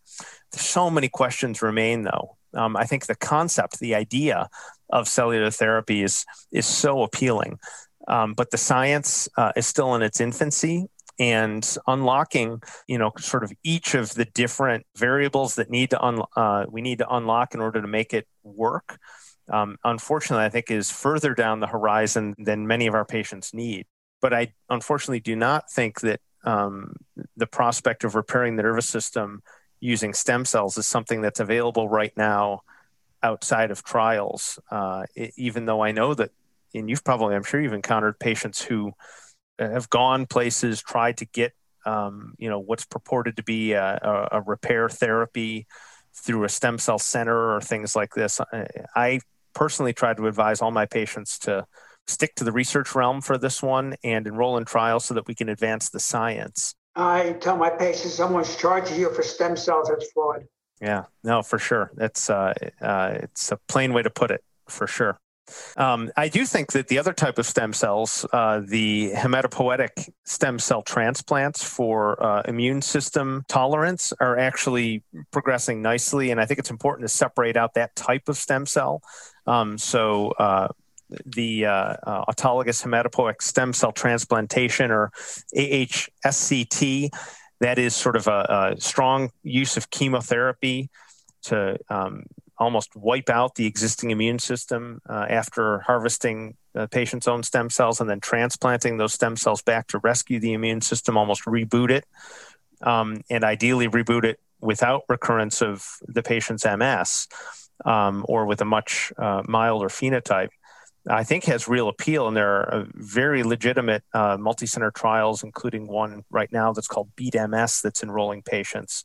So 0.51 0.89
many 0.89 1.09
questions 1.09 1.61
remain, 1.61 2.03
though. 2.03 2.37
Um, 2.53 2.75
I 2.77 2.85
think 2.85 3.05
the 3.05 3.15
concept, 3.15 3.79
the 3.79 3.95
idea 3.95 4.49
of 4.89 5.07
cellular 5.07 5.51
therapy 5.51 6.03
is, 6.03 6.25
is 6.51 6.65
so 6.65 7.03
appealing. 7.03 7.59
Um, 8.07 8.33
but 8.33 8.51
the 8.51 8.57
science 8.57 9.27
uh, 9.37 9.51
is 9.55 9.65
still 9.67 9.95
in 9.95 10.01
its 10.01 10.21
infancy 10.21 10.87
and 11.19 11.77
unlocking 11.87 12.61
you 12.87 12.97
know 12.97 13.11
sort 13.17 13.43
of 13.43 13.51
each 13.63 13.93
of 13.95 14.13
the 14.15 14.25
different 14.25 14.85
variables 14.95 15.55
that 15.55 15.69
need 15.69 15.89
to 15.89 16.03
un- 16.03 16.23
uh, 16.35 16.65
we 16.69 16.81
need 16.81 16.97
to 16.99 17.15
unlock 17.15 17.53
in 17.53 17.61
order 17.61 17.81
to 17.81 17.87
make 17.87 18.13
it 18.13 18.27
work 18.43 18.97
um, 19.51 19.77
unfortunately 19.83 20.45
i 20.45 20.49
think 20.49 20.69
is 20.69 20.91
further 20.91 21.33
down 21.33 21.59
the 21.59 21.67
horizon 21.67 22.35
than 22.37 22.67
many 22.67 22.87
of 22.87 22.93
our 22.93 23.05
patients 23.05 23.53
need 23.53 23.85
but 24.21 24.33
i 24.33 24.51
unfortunately 24.69 25.19
do 25.19 25.35
not 25.35 25.69
think 25.71 26.01
that 26.01 26.19
um, 26.45 26.93
the 27.35 27.47
prospect 27.47 28.03
of 28.03 28.13
repairing 28.15 28.55
the 28.55 28.63
nervous 28.63 28.87
system 28.87 29.41
using 29.79 30.13
stem 30.13 30.45
cells 30.45 30.77
is 30.77 30.87
something 30.87 31.21
that's 31.21 31.39
available 31.39 31.89
right 31.89 32.13
now 32.15 32.61
outside 33.23 33.71
of 33.71 33.83
trials. 33.83 34.59
Uh, 34.69 35.03
even 35.35 35.65
though 35.65 35.81
I 35.81 35.91
know 35.91 36.13
that, 36.13 36.31
and 36.73 36.89
you've 36.89 37.03
probably, 37.03 37.35
I'm 37.35 37.43
sure 37.43 37.61
you've 37.61 37.73
encountered 37.73 38.19
patients 38.19 38.61
who 38.61 38.93
have 39.59 39.89
gone 39.89 40.25
places, 40.25 40.81
tried 40.81 41.17
to 41.17 41.25
get, 41.25 41.53
um, 41.85 42.35
you 42.37 42.49
know, 42.49 42.59
what's 42.59 42.85
purported 42.85 43.37
to 43.37 43.43
be 43.43 43.73
a, 43.73 43.99
a, 44.01 44.37
a, 44.39 44.41
repair 44.41 44.89
therapy 44.89 45.67
through 46.13 46.43
a 46.43 46.49
stem 46.49 46.77
cell 46.77 46.97
center 46.97 47.55
or 47.55 47.61
things 47.61 47.95
like 47.95 48.13
this. 48.13 48.39
I, 48.39 48.67
I 48.95 49.19
personally 49.53 49.93
try 49.93 50.13
to 50.13 50.27
advise 50.27 50.61
all 50.61 50.71
my 50.71 50.85
patients 50.85 51.39
to 51.39 51.65
stick 52.07 52.35
to 52.35 52.43
the 52.43 52.51
research 52.51 52.95
realm 52.95 53.21
for 53.21 53.37
this 53.37 53.61
one 53.61 53.95
and 54.03 54.27
enroll 54.27 54.57
in 54.57 54.65
trials 54.65 55.05
so 55.05 55.13
that 55.13 55.27
we 55.27 55.35
can 55.35 55.49
advance 55.49 55.89
the 55.89 55.99
science. 55.99 56.75
I 56.95 57.33
tell 57.33 57.57
my 57.57 57.69
patients 57.69 58.13
someone's 58.13 58.55
charging 58.55 58.99
you 58.99 59.13
for 59.13 59.23
stem 59.23 59.57
cells, 59.57 59.89
it's 59.89 60.11
fraud. 60.11 60.45
Yeah, 60.81 61.05
no, 61.23 61.41
for 61.41 61.57
sure. 61.57 61.91
That's 61.95 62.29
uh, 62.29 62.53
uh, 62.81 63.19
it's 63.23 63.51
a 63.51 63.57
plain 63.67 63.93
way 63.93 64.03
to 64.03 64.09
put 64.09 64.31
it, 64.31 64.43
for 64.67 64.87
sure. 64.87 65.17
Um, 65.77 66.11
I 66.15 66.27
do 66.27 66.45
think 66.45 66.71
that 66.71 66.87
the 66.87 66.97
other 66.97 67.13
type 67.13 67.37
of 67.37 67.45
stem 67.45 67.73
cells, 67.73 68.25
uh, 68.33 68.61
the 68.65 69.11
hematopoietic 69.15 70.09
stem 70.23 70.59
cell 70.59 70.81
transplants 70.81 71.63
for 71.63 72.21
uh, 72.23 72.41
immune 72.47 72.81
system 72.81 73.45
tolerance, 73.47 74.13
are 74.19 74.37
actually 74.37 75.03
progressing 75.31 75.81
nicely. 75.81 76.31
And 76.31 76.39
I 76.41 76.45
think 76.45 76.59
it's 76.59 76.71
important 76.71 77.07
to 77.07 77.13
separate 77.13 77.57
out 77.57 77.73
that 77.75 77.95
type 77.95 78.27
of 78.27 78.37
stem 78.37 78.65
cell. 78.65 79.01
Um, 79.45 79.77
so, 79.77 80.31
uh, 80.31 80.69
the 81.25 81.65
uh, 81.65 81.95
uh, 82.03 82.25
autologous 82.25 82.83
hematopoietic 82.83 83.41
stem 83.41 83.73
cell 83.73 83.91
transplantation 83.91 84.91
or 84.91 85.11
AHSCT. 85.55 87.09
That 87.61 87.79
is 87.79 87.95
sort 87.95 88.15
of 88.15 88.27
a, 88.27 88.73
a 88.75 88.81
strong 88.81 89.31
use 89.43 89.77
of 89.77 89.89
chemotherapy 89.89 90.89
to 91.43 91.77
um, 91.89 92.23
almost 92.57 92.95
wipe 92.95 93.29
out 93.29 93.55
the 93.55 93.65
existing 93.65 94.11
immune 94.11 94.39
system 94.39 95.01
uh, 95.09 95.25
after 95.29 95.79
harvesting 95.79 96.55
the 96.73 96.87
patient's 96.87 97.27
own 97.27 97.43
stem 97.43 97.69
cells 97.69 97.99
and 97.99 98.09
then 98.09 98.19
transplanting 98.19 98.97
those 98.97 99.13
stem 99.13 99.35
cells 99.35 99.61
back 99.61 99.87
to 99.87 99.99
rescue 99.99 100.39
the 100.39 100.53
immune 100.53 100.81
system, 100.81 101.17
almost 101.17 101.45
reboot 101.45 101.89
it, 101.89 102.05
um, 102.81 103.21
and 103.29 103.43
ideally 103.43 103.87
reboot 103.87 104.23
it 104.23 104.39
without 104.61 105.03
recurrence 105.09 105.61
of 105.61 105.85
the 106.07 106.23
patient's 106.23 106.65
MS 106.65 107.27
um, 107.83 108.25
or 108.27 108.45
with 108.45 108.61
a 108.61 108.65
much 108.65 109.11
uh, 109.17 109.43
milder 109.47 109.89
phenotype. 109.89 110.49
I 111.07 111.23
think 111.23 111.43
has 111.43 111.67
real 111.67 111.87
appeal, 111.87 112.27
and 112.27 112.35
there 112.35 112.61
are 112.61 112.73
uh, 112.73 112.85
very 112.95 113.43
legitimate 113.43 114.03
uh, 114.11 114.37
multi-center 114.39 114.89
trials, 114.89 115.43
including 115.43 115.87
one 115.87 116.23
right 116.31 116.51
now 116.51 116.73
that's 116.73 116.87
called 116.87 117.15
Beat 117.15 117.35
MS 117.35 117.81
that's 117.83 118.01
enrolling 118.01 118.41
patients 118.41 119.03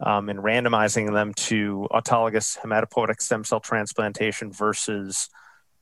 um, 0.00 0.28
and 0.28 0.40
randomizing 0.40 1.12
them 1.12 1.32
to 1.34 1.88
autologous 1.90 2.58
hematopoietic 2.58 3.20
stem 3.20 3.44
cell 3.44 3.60
transplantation 3.60 4.52
versus 4.52 5.28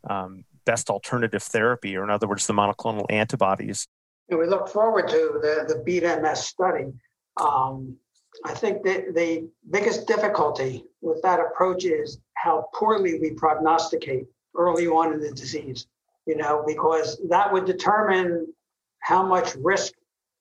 um, 0.08 0.44
best 0.64 0.90
alternative 0.90 1.42
therapy, 1.42 1.96
or 1.96 2.04
in 2.04 2.10
other 2.10 2.28
words, 2.28 2.46
the 2.46 2.52
monoclonal 2.52 3.06
antibodies. 3.10 3.86
And 4.28 4.38
we 4.38 4.46
look 4.46 4.68
forward 4.68 5.08
to 5.08 5.38
the, 5.42 5.64
the 5.68 5.82
Beat 5.82 6.02
MS 6.02 6.46
study. 6.46 6.92
Um, 7.40 7.96
I 8.44 8.52
think 8.52 8.82
that 8.84 9.14
the 9.14 9.48
biggest 9.70 10.06
difficulty 10.06 10.84
with 11.00 11.20
that 11.22 11.40
approach 11.40 11.84
is 11.84 12.18
how 12.34 12.68
poorly 12.74 13.18
we 13.20 13.30
prognosticate 13.30 14.26
early 14.56 14.86
on 14.86 15.12
in 15.12 15.20
the 15.20 15.32
disease, 15.32 15.86
you 16.26 16.36
know, 16.36 16.64
because 16.66 17.20
that 17.28 17.52
would 17.52 17.64
determine 17.64 18.52
how 19.00 19.22
much 19.22 19.54
risk 19.56 19.92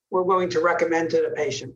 we're 0.10 0.24
willing 0.24 0.50
to 0.50 0.62
recommend 0.62 1.10
to 1.10 1.18
the 1.18 1.34
patient. 1.36 1.76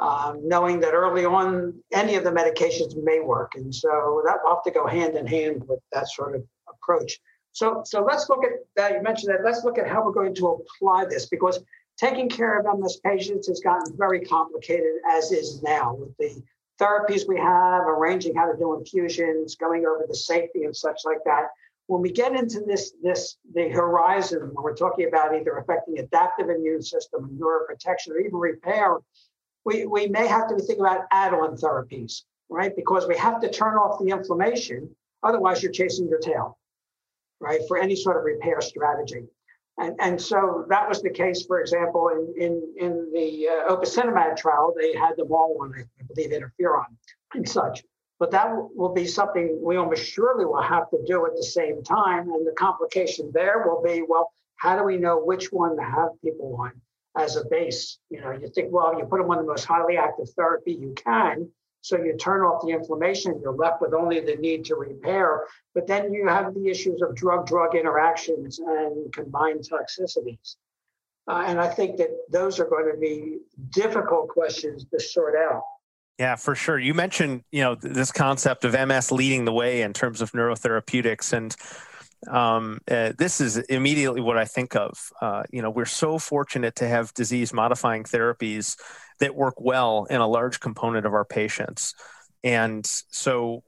Um, 0.00 0.46
knowing 0.46 0.78
that 0.80 0.94
early 0.94 1.24
on 1.24 1.74
any 1.92 2.14
of 2.14 2.22
the 2.22 2.30
medications 2.30 2.94
may 3.02 3.18
work. 3.18 3.56
And 3.56 3.74
so 3.74 4.22
that 4.24 4.38
will 4.44 4.54
have 4.54 4.62
to 4.62 4.70
go 4.70 4.86
hand 4.86 5.16
in 5.16 5.26
hand 5.26 5.66
with 5.66 5.80
that 5.92 6.08
sort 6.08 6.36
of 6.36 6.44
approach. 6.68 7.18
So, 7.50 7.82
so 7.84 8.04
let's 8.04 8.28
look 8.28 8.44
at 8.44 8.52
that. 8.76 8.92
You 8.92 9.02
mentioned 9.02 9.34
that. 9.34 9.44
Let's 9.44 9.64
look 9.64 9.76
at 9.76 9.88
how 9.88 10.04
we're 10.04 10.12
going 10.12 10.36
to 10.36 10.46
apply 10.46 11.06
this 11.06 11.26
because 11.26 11.58
taking 11.98 12.28
care 12.28 12.60
of 12.60 12.78
MS 12.78 13.00
patients 13.04 13.48
has 13.48 13.58
gotten 13.58 13.96
very 13.96 14.20
complicated 14.20 14.92
as 15.10 15.32
is 15.32 15.62
now 15.62 15.94
with 15.94 16.16
the 16.18 16.40
therapies 16.80 17.26
we 17.26 17.36
have, 17.36 17.82
arranging 17.82 18.34
how 18.34 18.50
to 18.50 18.56
do 18.56 18.78
infusions, 18.78 19.56
going 19.56 19.84
over 19.84 20.04
the 20.06 20.14
safety 20.14 20.64
and 20.64 20.76
such 20.76 21.00
like 21.04 21.18
that. 21.24 21.48
When 21.88 22.02
we 22.02 22.12
get 22.12 22.34
into 22.34 22.60
this, 22.60 22.92
this 23.02 23.38
the 23.54 23.68
horizon, 23.70 24.50
when 24.52 24.62
we're 24.62 24.76
talking 24.76 25.08
about 25.08 25.34
either 25.34 25.56
affecting 25.56 25.98
adaptive 25.98 26.50
immune 26.50 26.82
system, 26.82 27.24
and 27.24 27.40
neuroprotection, 27.40 28.10
or 28.10 28.18
even 28.18 28.34
repair, 28.34 28.98
we, 29.64 29.86
we 29.86 30.06
may 30.06 30.26
have 30.26 30.48
to 30.48 30.58
think 30.58 30.80
about 30.80 31.02
add-on 31.10 31.56
therapies, 31.56 32.22
right? 32.48 32.74
Because 32.74 33.06
we 33.06 33.16
have 33.16 33.40
to 33.40 33.50
turn 33.50 33.74
off 33.74 33.98
the 33.98 34.10
inflammation, 34.10 34.94
otherwise 35.22 35.62
you're 35.62 35.72
chasing 35.72 36.08
your 36.08 36.20
tail, 36.20 36.58
right? 37.40 37.60
For 37.68 37.78
any 37.78 37.96
sort 37.96 38.16
of 38.16 38.24
repair 38.24 38.60
strategy. 38.60 39.24
And, 39.78 39.94
and 40.00 40.20
so 40.20 40.66
that 40.68 40.88
was 40.88 41.02
the 41.02 41.10
case, 41.10 41.44
for 41.46 41.60
example, 41.60 42.08
in, 42.08 42.34
in, 42.42 42.74
in 42.78 43.10
the 43.12 43.48
uh, 43.48 43.76
opicinumab 43.76 44.36
trial, 44.36 44.74
they 44.76 44.92
had 44.94 45.16
them 45.16 45.30
all 45.30 45.56
on, 45.60 45.72
I 45.78 46.02
believe, 46.12 46.30
interferon 46.30 46.86
and 47.34 47.48
such. 47.48 47.84
But 48.18 48.32
that 48.32 48.50
will 48.74 48.92
be 48.92 49.06
something 49.06 49.60
we 49.62 49.76
almost 49.76 50.04
surely 50.04 50.44
will 50.44 50.62
have 50.62 50.90
to 50.90 50.98
do 51.06 51.24
at 51.26 51.36
the 51.36 51.44
same 51.44 51.84
time. 51.84 52.28
And 52.30 52.44
the 52.44 52.54
complication 52.58 53.30
there 53.32 53.62
will 53.64 53.80
be, 53.80 54.02
well, 54.08 54.32
how 54.56 54.76
do 54.76 54.82
we 54.82 54.96
know 54.96 55.18
which 55.18 55.52
one 55.52 55.76
to 55.76 55.82
have 55.82 56.08
people 56.24 56.56
on 56.60 56.72
as 57.18 57.36
a 57.36 57.44
base? 57.44 57.98
You 58.10 58.20
know, 58.20 58.30
you 58.32 58.48
think, 58.48 58.72
well, 58.72 58.98
you 58.98 59.04
put 59.04 59.20
them 59.20 59.30
on 59.30 59.38
the 59.38 59.44
most 59.44 59.64
highly 59.64 59.96
active 59.96 60.30
therapy 60.30 60.72
you 60.72 60.94
can, 60.94 61.50
so 61.80 61.96
you 61.96 62.16
turn 62.16 62.42
off 62.42 62.62
the 62.64 62.72
inflammation, 62.72 63.40
you're 63.40 63.54
left 63.54 63.80
with 63.80 63.94
only 63.94 64.20
the 64.20 64.36
need 64.36 64.64
to 64.66 64.74
repair. 64.74 65.46
But 65.74 65.86
then 65.86 66.12
you 66.12 66.26
have 66.26 66.54
the 66.54 66.68
issues 66.68 67.02
of 67.02 67.14
drug 67.14 67.46
drug 67.46 67.74
interactions 67.74 68.58
and 68.58 69.12
combined 69.12 69.60
toxicities. 69.60 70.56
Uh, 71.28 71.44
and 71.46 71.60
I 71.60 71.68
think 71.68 71.98
that 71.98 72.10
those 72.30 72.58
are 72.58 72.64
going 72.64 72.90
to 72.92 72.98
be 72.98 73.38
difficult 73.70 74.28
questions 74.28 74.86
to 74.92 74.98
sort 74.98 75.34
out. 75.36 75.62
Yeah, 76.18 76.34
for 76.34 76.54
sure. 76.56 76.78
You 76.78 76.94
mentioned, 76.94 77.44
you 77.52 77.62
know, 77.62 77.76
this 77.76 78.10
concept 78.10 78.64
of 78.64 78.72
MS 78.72 79.12
leading 79.12 79.44
the 79.44 79.52
way 79.52 79.82
in 79.82 79.92
terms 79.92 80.20
of 80.20 80.32
neurotherapeutics, 80.32 81.32
and 81.32 81.54
um, 82.26 82.80
uh, 82.90 83.12
this 83.16 83.40
is 83.40 83.58
immediately 83.58 84.20
what 84.20 84.36
I 84.36 84.44
think 84.44 84.74
of. 84.74 85.12
Uh, 85.20 85.44
you 85.50 85.62
know, 85.62 85.70
we're 85.70 85.84
so 85.84 86.18
fortunate 86.18 86.76
to 86.76 86.88
have 86.88 87.14
disease-modifying 87.14 88.04
therapies 88.04 88.76
that 89.20 89.34
work 89.34 89.54
well 89.58 90.06
in 90.10 90.20
a 90.20 90.26
large 90.26 90.60
component 90.60 91.06
of 91.06 91.14
our 91.14 91.24
patients. 91.24 91.94
And 92.42 92.84
so 92.86 93.62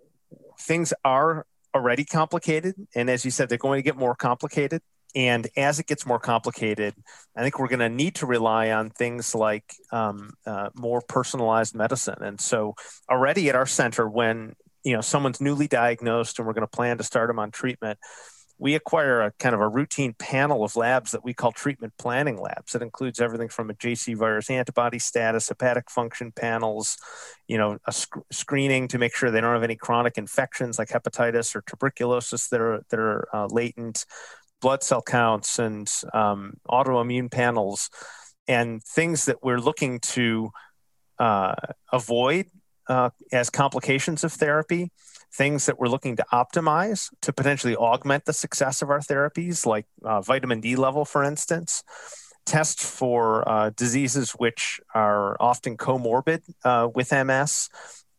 things 0.61 0.93
are 1.05 1.47
already 1.75 2.05
complicated. 2.05 2.75
And 2.95 3.09
as 3.09 3.25
you 3.25 3.31
said, 3.31 3.49
they're 3.49 3.59
going 3.59 3.79
to 3.79 3.83
get 3.83 3.97
more 3.97 4.15
complicated. 4.15 4.83
And 5.15 5.49
as 5.57 5.81
it 5.81 5.87
gets 5.87 6.07
more 6.07 6.21
complicated, 6.21 6.95
I 7.37 7.43
think 7.43 7.59
we're 7.59 7.69
going 7.69 7.81
to 7.81 7.89
need 7.89 8.17
to 8.17 8.27
rely 8.27 8.71
on 8.71 8.91
things 8.91 9.35
like 9.35 9.65
um, 9.91 10.35
uh, 10.47 10.71
more 10.75 11.01
personalized 11.01 11.75
medicine. 11.75 12.23
And 12.23 12.41
so, 12.41 12.75
already 13.11 13.49
at 13.49 13.57
our 13.57 13.67
center, 13.67 14.09
when 14.09 14.55
you 14.85 14.95
know 14.95 15.01
someone's 15.01 15.41
newly 15.41 15.67
diagnosed 15.67 16.39
and 16.39 16.47
we're 16.47 16.55
going 16.55 16.67
to 16.67 16.69
plan 16.77 16.99
to 16.99 17.05
start 17.05 17.29
them 17.29 17.41
on 17.41 17.51
treatment, 17.51 17.99
we 18.61 18.75
acquire 18.75 19.23
a 19.23 19.33
kind 19.39 19.55
of 19.55 19.61
a 19.63 19.69
routine 19.69 20.15
panel 20.19 20.63
of 20.63 20.77
labs 20.77 21.13
that 21.13 21.25
we 21.25 21.33
call 21.33 21.51
treatment 21.51 21.95
planning 21.99 22.39
labs. 22.39 22.73
That 22.73 22.83
includes 22.83 23.19
everything 23.19 23.49
from 23.49 23.71
a 23.71 23.75
JC 23.75 24.15
virus 24.15 24.51
antibody 24.51 24.99
status, 24.99 25.49
hepatic 25.49 25.91
function 25.91 26.31
panels, 26.31 26.99
you 27.49 27.57
know, 27.57 27.79
a 27.87 27.93
sc- 27.93 28.19
screening 28.31 28.87
to 28.89 28.99
make 28.99 29.17
sure 29.17 29.31
they 29.31 29.41
don't 29.41 29.55
have 29.55 29.63
any 29.63 29.77
chronic 29.77 30.19
infections 30.19 30.79
like 30.79 30.89
hepatitis 30.89 31.57
or 31.57 31.63
tuberculosis 31.63 32.49
that 32.49 32.61
are 32.61 32.83
that 32.91 33.01
are 33.01 33.27
uh, 33.35 33.47
latent, 33.47 34.05
blood 34.61 34.83
cell 34.83 35.01
counts, 35.01 35.59
and 35.59 35.91
um, 36.13 36.53
autoimmune 36.69 37.31
panels, 37.31 37.89
and 38.47 38.85
things 38.85 39.25
that 39.25 39.43
we're 39.43 39.59
looking 39.59 40.01
to 40.01 40.51
uh, 41.19 41.55
avoid 41.93 42.45
uh, 42.91 43.11
as 43.33 43.49
complications 43.49 44.25
of 44.25 44.33
therapy 44.33 44.91
things 45.33 45.67
that 45.67 45.79
we're 45.79 45.89
looking 45.89 46.17
to 46.17 46.25
optimize 46.33 47.09
to 47.23 47.33
potentially 47.33 47.77
augment 47.77 48.25
the 48.25 48.33
success 48.33 48.83
of 48.83 48.91
our 48.91 48.99
therapies, 48.99 49.65
like 49.65 49.87
uh, 50.05 50.21
vitamin 50.21 50.61
D 50.61 50.77
level, 50.77 51.05
for 51.05 51.23
instance. 51.23 51.85
Test 52.47 52.81
for 52.81 53.49
uh, 53.49 53.71
diseases 53.71 54.33
which 54.33 54.81
are 54.93 55.37
often 55.41 55.77
comorbid 55.77 56.43
uh, 56.65 56.89
with 56.93 57.13
MS 57.13 57.69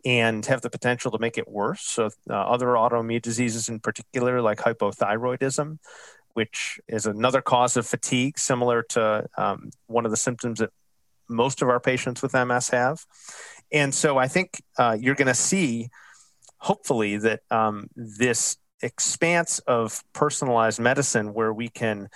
and 0.06 0.46
have 0.46 0.62
the 0.62 0.70
potential 0.70 1.12
to 1.12 1.20
make 1.20 1.38
it 1.38 1.50
worse. 1.50 1.82
So, 1.82 2.12
uh, 2.30 2.34
other 2.34 2.68
autoimmune 2.68 3.22
diseases 3.22 3.68
in 3.68 3.80
particular, 3.80 4.42
like 4.42 4.60
hypothyroidism, 4.60 5.80
which 6.34 6.80
is 6.88 7.06
another 7.06 7.42
cause 7.42 7.76
of 7.76 7.86
fatigue, 7.86 8.40
similar 8.40 8.84
to 8.84 9.28
um, 9.38 9.72
one 9.88 10.06
of 10.06 10.12
the 10.12 10.18
symptoms 10.18 10.60
that 10.60 10.70
most 11.28 11.62
of 11.62 11.70
our 11.70 11.80
patients 11.80 12.22
with 12.22 12.34
MS 12.34 12.70
have. 12.70 13.06
And 13.72 13.94
so, 13.94 14.18
I 14.18 14.28
think 14.28 14.62
uh, 14.78 14.98
you're 15.00 15.16
going 15.16 15.28
to 15.28 15.34
see 15.34 15.90
hopefully 16.58 17.18
that 17.18 17.42
um, 17.50 17.88
this 17.96 18.58
expanse 18.84 19.60
of 19.60 20.04
personalized 20.14 20.80
medicine 20.80 21.34
where 21.34 21.54
we 21.54 21.70
can 21.70 22.08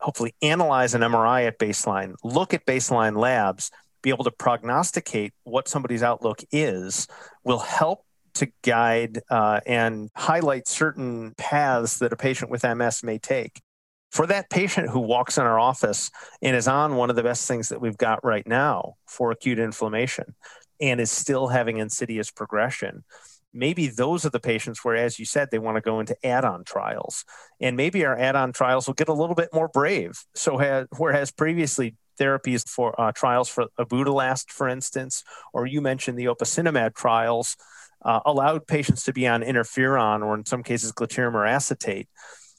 hopefully 0.00 0.34
analyze 0.42 0.94
an 0.94 1.02
MRI 1.02 1.46
at 1.46 1.58
baseline, 1.58 2.14
look 2.22 2.52
at 2.54 2.66
baseline 2.66 3.16
labs, 3.16 3.70
be 4.02 4.10
able 4.10 4.24
to 4.24 4.30
prognosticate 4.30 5.32
what 5.44 5.68
somebody's 5.68 6.02
outlook 6.02 6.42
is, 6.50 7.06
will 7.42 7.58
help 7.58 8.04
to 8.34 8.48
guide 8.62 9.20
uh, 9.30 9.60
and 9.66 10.10
highlight 10.14 10.66
certain 10.66 11.32
paths 11.38 11.98
that 11.98 12.12
a 12.12 12.16
patient 12.16 12.50
with 12.50 12.64
MS 12.64 13.02
may 13.02 13.18
take. 13.18 13.62
For 14.10 14.26
that 14.26 14.50
patient 14.50 14.90
who 14.90 15.00
walks 15.00 15.38
in 15.38 15.44
our 15.44 15.58
office 15.58 16.10
and 16.40 16.54
is 16.54 16.68
on 16.68 16.96
one 16.96 17.10
of 17.10 17.16
the 17.16 17.22
best 17.22 17.48
things 17.48 17.70
that 17.70 17.80
we've 17.80 17.96
got 17.96 18.24
right 18.24 18.46
now 18.46 18.94
for 19.06 19.30
acute 19.30 19.58
inflammation 19.58 20.34
and 20.80 21.00
is 21.00 21.10
still 21.10 21.48
having 21.48 21.78
insidious 21.78 22.30
progression, 22.30 23.04
maybe 23.52 23.86
those 23.86 24.26
are 24.26 24.30
the 24.30 24.40
patients 24.40 24.84
where, 24.84 24.96
as 24.96 25.18
you 25.18 25.24
said, 25.24 25.48
they 25.50 25.58
want 25.58 25.76
to 25.76 25.80
go 25.80 26.00
into 26.00 26.16
add-on 26.26 26.64
trials, 26.64 27.24
and 27.60 27.76
maybe 27.76 28.04
our 28.04 28.18
add-on 28.18 28.52
trials 28.52 28.86
will 28.86 28.94
get 28.94 29.08
a 29.08 29.14
little 29.14 29.36
bit 29.36 29.50
more 29.52 29.68
brave. 29.68 30.12
So, 30.34 30.86
whereas 30.96 31.30
previously 31.30 31.96
therapies 32.18 32.68
for 32.68 32.98
uh, 33.00 33.12
trials 33.12 33.48
for 33.48 33.66
ibudilast, 33.78 34.50
for 34.50 34.68
instance, 34.68 35.24
or 35.52 35.66
you 35.66 35.80
mentioned 35.80 36.18
the 36.18 36.26
opicinumab 36.26 36.94
trials, 36.94 37.56
uh, 38.04 38.20
allowed 38.26 38.66
patients 38.66 39.04
to 39.04 39.12
be 39.12 39.26
on 39.26 39.42
interferon 39.42 40.22
or 40.22 40.34
in 40.34 40.44
some 40.44 40.62
cases 40.62 40.92
glatiramer 40.92 41.48
acetate 41.48 42.08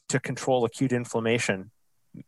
to 0.09 0.19
control 0.19 0.65
acute 0.65 0.91
inflammation. 0.91 1.71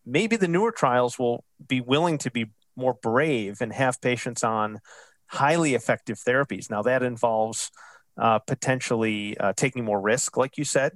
Maybe 0.06 0.36
the 0.36 0.47
newer 0.47 0.71
trials 0.71 1.17
will 1.17 1.43
be 1.65 1.82
willing 1.82 2.17
to 2.19 2.32
be 2.32 2.47
more 2.76 2.93
brave 2.93 3.58
and 3.62 3.73
have 3.73 4.00
patients 4.02 4.43
on 4.43 4.80
highly 5.28 5.76
effective 5.76 6.18
therapies. 6.18 6.70
Now 6.70 6.82
that 6.84 7.04
involves 7.04 7.72
uh, 8.18 8.40
potentially 8.40 9.38
uh, 9.38 9.54
taking 9.56 9.86
more 9.86 10.02
risk, 10.02 10.38
like 10.38 10.58
you 10.58 10.63
said, 10.63 10.94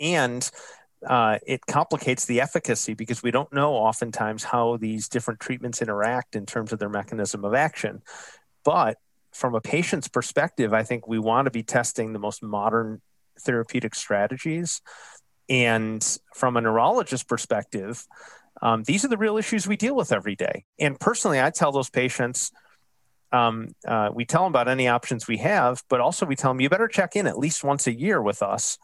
and 0.00 0.48
uh, 1.06 1.38
it 1.46 1.66
complicates 1.66 2.24
the 2.26 2.40
efficacy 2.40 2.94
because 2.94 3.22
we 3.22 3.30
don't 3.30 3.52
know 3.52 3.74
oftentimes 3.74 4.44
how 4.44 4.76
these 4.76 5.08
different 5.08 5.40
treatments 5.40 5.82
interact 5.82 6.34
in 6.34 6.46
terms 6.46 6.72
of 6.72 6.78
their 6.78 6.88
mechanism 6.88 7.44
of 7.44 7.54
action. 7.54 8.02
But 8.64 8.96
from 9.32 9.54
a 9.54 9.60
patient's 9.60 10.08
perspective, 10.08 10.72
I 10.72 10.82
think 10.82 11.06
we 11.06 11.18
want 11.18 11.46
to 11.46 11.50
be 11.50 11.62
testing 11.62 12.12
the 12.12 12.18
most 12.18 12.42
modern 12.42 13.02
therapeutic 13.40 13.94
strategies. 13.94 14.80
And 15.48 16.02
from 16.34 16.56
a 16.56 16.60
neurologist 16.60 17.28
perspective, 17.28 18.04
um, 18.62 18.82
these 18.84 19.04
are 19.04 19.08
the 19.08 19.18
real 19.18 19.36
issues 19.36 19.66
we 19.66 19.76
deal 19.76 19.94
with 19.94 20.10
every 20.10 20.34
day. 20.34 20.64
And 20.78 20.98
personally, 20.98 21.40
I 21.40 21.50
tell 21.50 21.70
those 21.70 21.90
patients, 21.90 22.50
um, 23.32 23.68
uh, 23.86 24.10
we 24.14 24.24
tell 24.24 24.44
them 24.44 24.52
about 24.52 24.68
any 24.68 24.88
options 24.88 25.26
we 25.26 25.38
have, 25.38 25.82
but 25.88 26.00
also 26.00 26.26
we 26.26 26.36
tell 26.36 26.52
them 26.52 26.60
you 26.60 26.68
better 26.68 26.88
check 26.88 27.16
in 27.16 27.26
at 27.26 27.38
least 27.38 27.64
once 27.64 27.86
a 27.86 27.92
year 27.92 28.22
with 28.22 28.42
us 28.42 28.78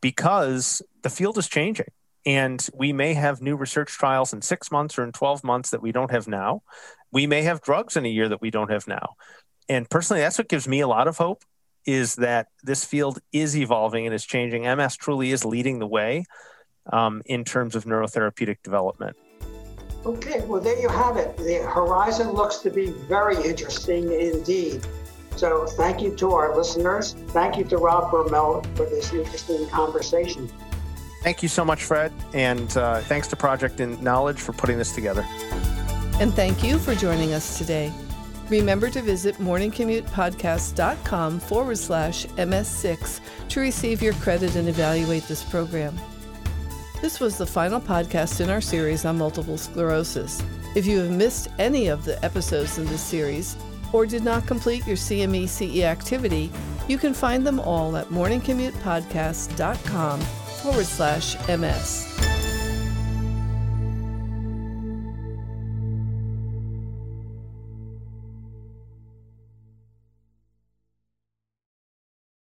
because 0.00 0.82
the 1.02 1.10
field 1.10 1.38
is 1.38 1.48
changing. 1.48 1.88
And 2.26 2.66
we 2.74 2.92
may 2.92 3.14
have 3.14 3.40
new 3.40 3.56
research 3.56 3.90
trials 3.92 4.32
in 4.32 4.42
six 4.42 4.70
months 4.70 4.98
or 4.98 5.04
in 5.04 5.12
12 5.12 5.42
months 5.42 5.70
that 5.70 5.82
we 5.82 5.92
don't 5.92 6.10
have 6.10 6.28
now. 6.28 6.62
We 7.12 7.26
may 7.26 7.42
have 7.42 7.62
drugs 7.62 7.96
in 7.96 8.04
a 8.04 8.10
year 8.10 8.28
that 8.28 8.42
we 8.42 8.50
don't 8.50 8.70
have 8.70 8.86
now. 8.86 9.14
And 9.68 9.88
personally, 9.88 10.20
that's 10.22 10.36
what 10.36 10.48
gives 10.48 10.68
me 10.68 10.80
a 10.80 10.88
lot 10.88 11.08
of 11.08 11.16
hope 11.16 11.44
is 11.86 12.16
that 12.16 12.48
this 12.62 12.84
field 12.84 13.20
is 13.32 13.56
evolving 13.56 14.04
and 14.04 14.14
is 14.14 14.26
changing. 14.26 14.62
MS 14.64 14.96
truly 14.96 15.30
is 15.30 15.44
leading 15.44 15.78
the 15.78 15.86
way. 15.86 16.24
um, 16.92 17.22
in 17.26 17.44
terms 17.44 17.74
of 17.74 17.84
neurotherapeutic 17.84 18.58
development. 18.62 19.16
Okay, 20.04 20.40
well, 20.46 20.60
there 20.60 20.78
you 20.80 20.88
have 20.88 21.16
it. 21.16 21.36
The 21.36 21.64
horizon 21.68 22.32
looks 22.32 22.56
to 22.58 22.70
be 22.70 22.90
very 22.90 23.36
interesting 23.36 24.12
indeed. 24.12 24.84
So, 25.36 25.66
thank 25.66 26.02
you 26.02 26.16
to 26.16 26.32
our 26.32 26.56
listeners. 26.56 27.14
Thank 27.28 27.56
you 27.56 27.62
to 27.64 27.76
Rob 27.76 28.10
Bermel 28.10 28.64
for 28.76 28.86
this 28.86 29.12
interesting 29.12 29.68
conversation. 29.68 30.50
Thank 31.22 31.42
you 31.42 31.48
so 31.48 31.64
much, 31.64 31.84
Fred. 31.84 32.12
And 32.32 32.76
uh, 32.76 33.00
thanks 33.02 33.28
to 33.28 33.36
Project 33.36 33.78
in 33.80 34.02
Knowledge 34.02 34.40
for 34.40 34.52
putting 34.52 34.78
this 34.78 34.92
together. 34.94 35.24
And 36.18 36.34
thank 36.34 36.64
you 36.64 36.78
for 36.78 36.94
joining 36.94 37.34
us 37.34 37.58
today. 37.58 37.92
Remember 38.48 38.88
to 38.90 39.02
visit 39.02 39.36
morningcommutepodcast.com 39.36 41.40
forward 41.40 41.78
slash 41.78 42.26
MS6 42.26 43.20
to 43.48 43.60
receive 43.60 44.02
your 44.02 44.14
credit 44.14 44.56
and 44.56 44.68
evaluate 44.68 45.22
this 45.24 45.44
program. 45.44 45.96
This 47.00 47.18
was 47.18 47.38
the 47.38 47.46
final 47.46 47.80
podcast 47.80 48.42
in 48.42 48.50
our 48.50 48.60
series 48.60 49.06
on 49.06 49.16
multiple 49.16 49.56
sclerosis. 49.56 50.42
If 50.76 50.84
you 50.84 50.98
have 50.98 51.10
missed 51.10 51.48
any 51.58 51.88
of 51.88 52.04
the 52.04 52.22
episodes 52.22 52.76
in 52.76 52.84
this 52.84 53.00
series 53.00 53.56
or 53.92 54.04
did 54.04 54.22
not 54.22 54.46
complete 54.46 54.86
your 54.86 54.96
CME 54.96 55.48
CE 55.48 55.80
activity, 55.80 56.52
you 56.88 56.98
can 56.98 57.14
find 57.14 57.46
them 57.46 57.58
all 57.58 57.96
at 57.96 58.08
morningcommutepodcast.com 58.08 60.20
forward 60.20 60.86
slash 60.86 61.36
MS. 61.48 62.09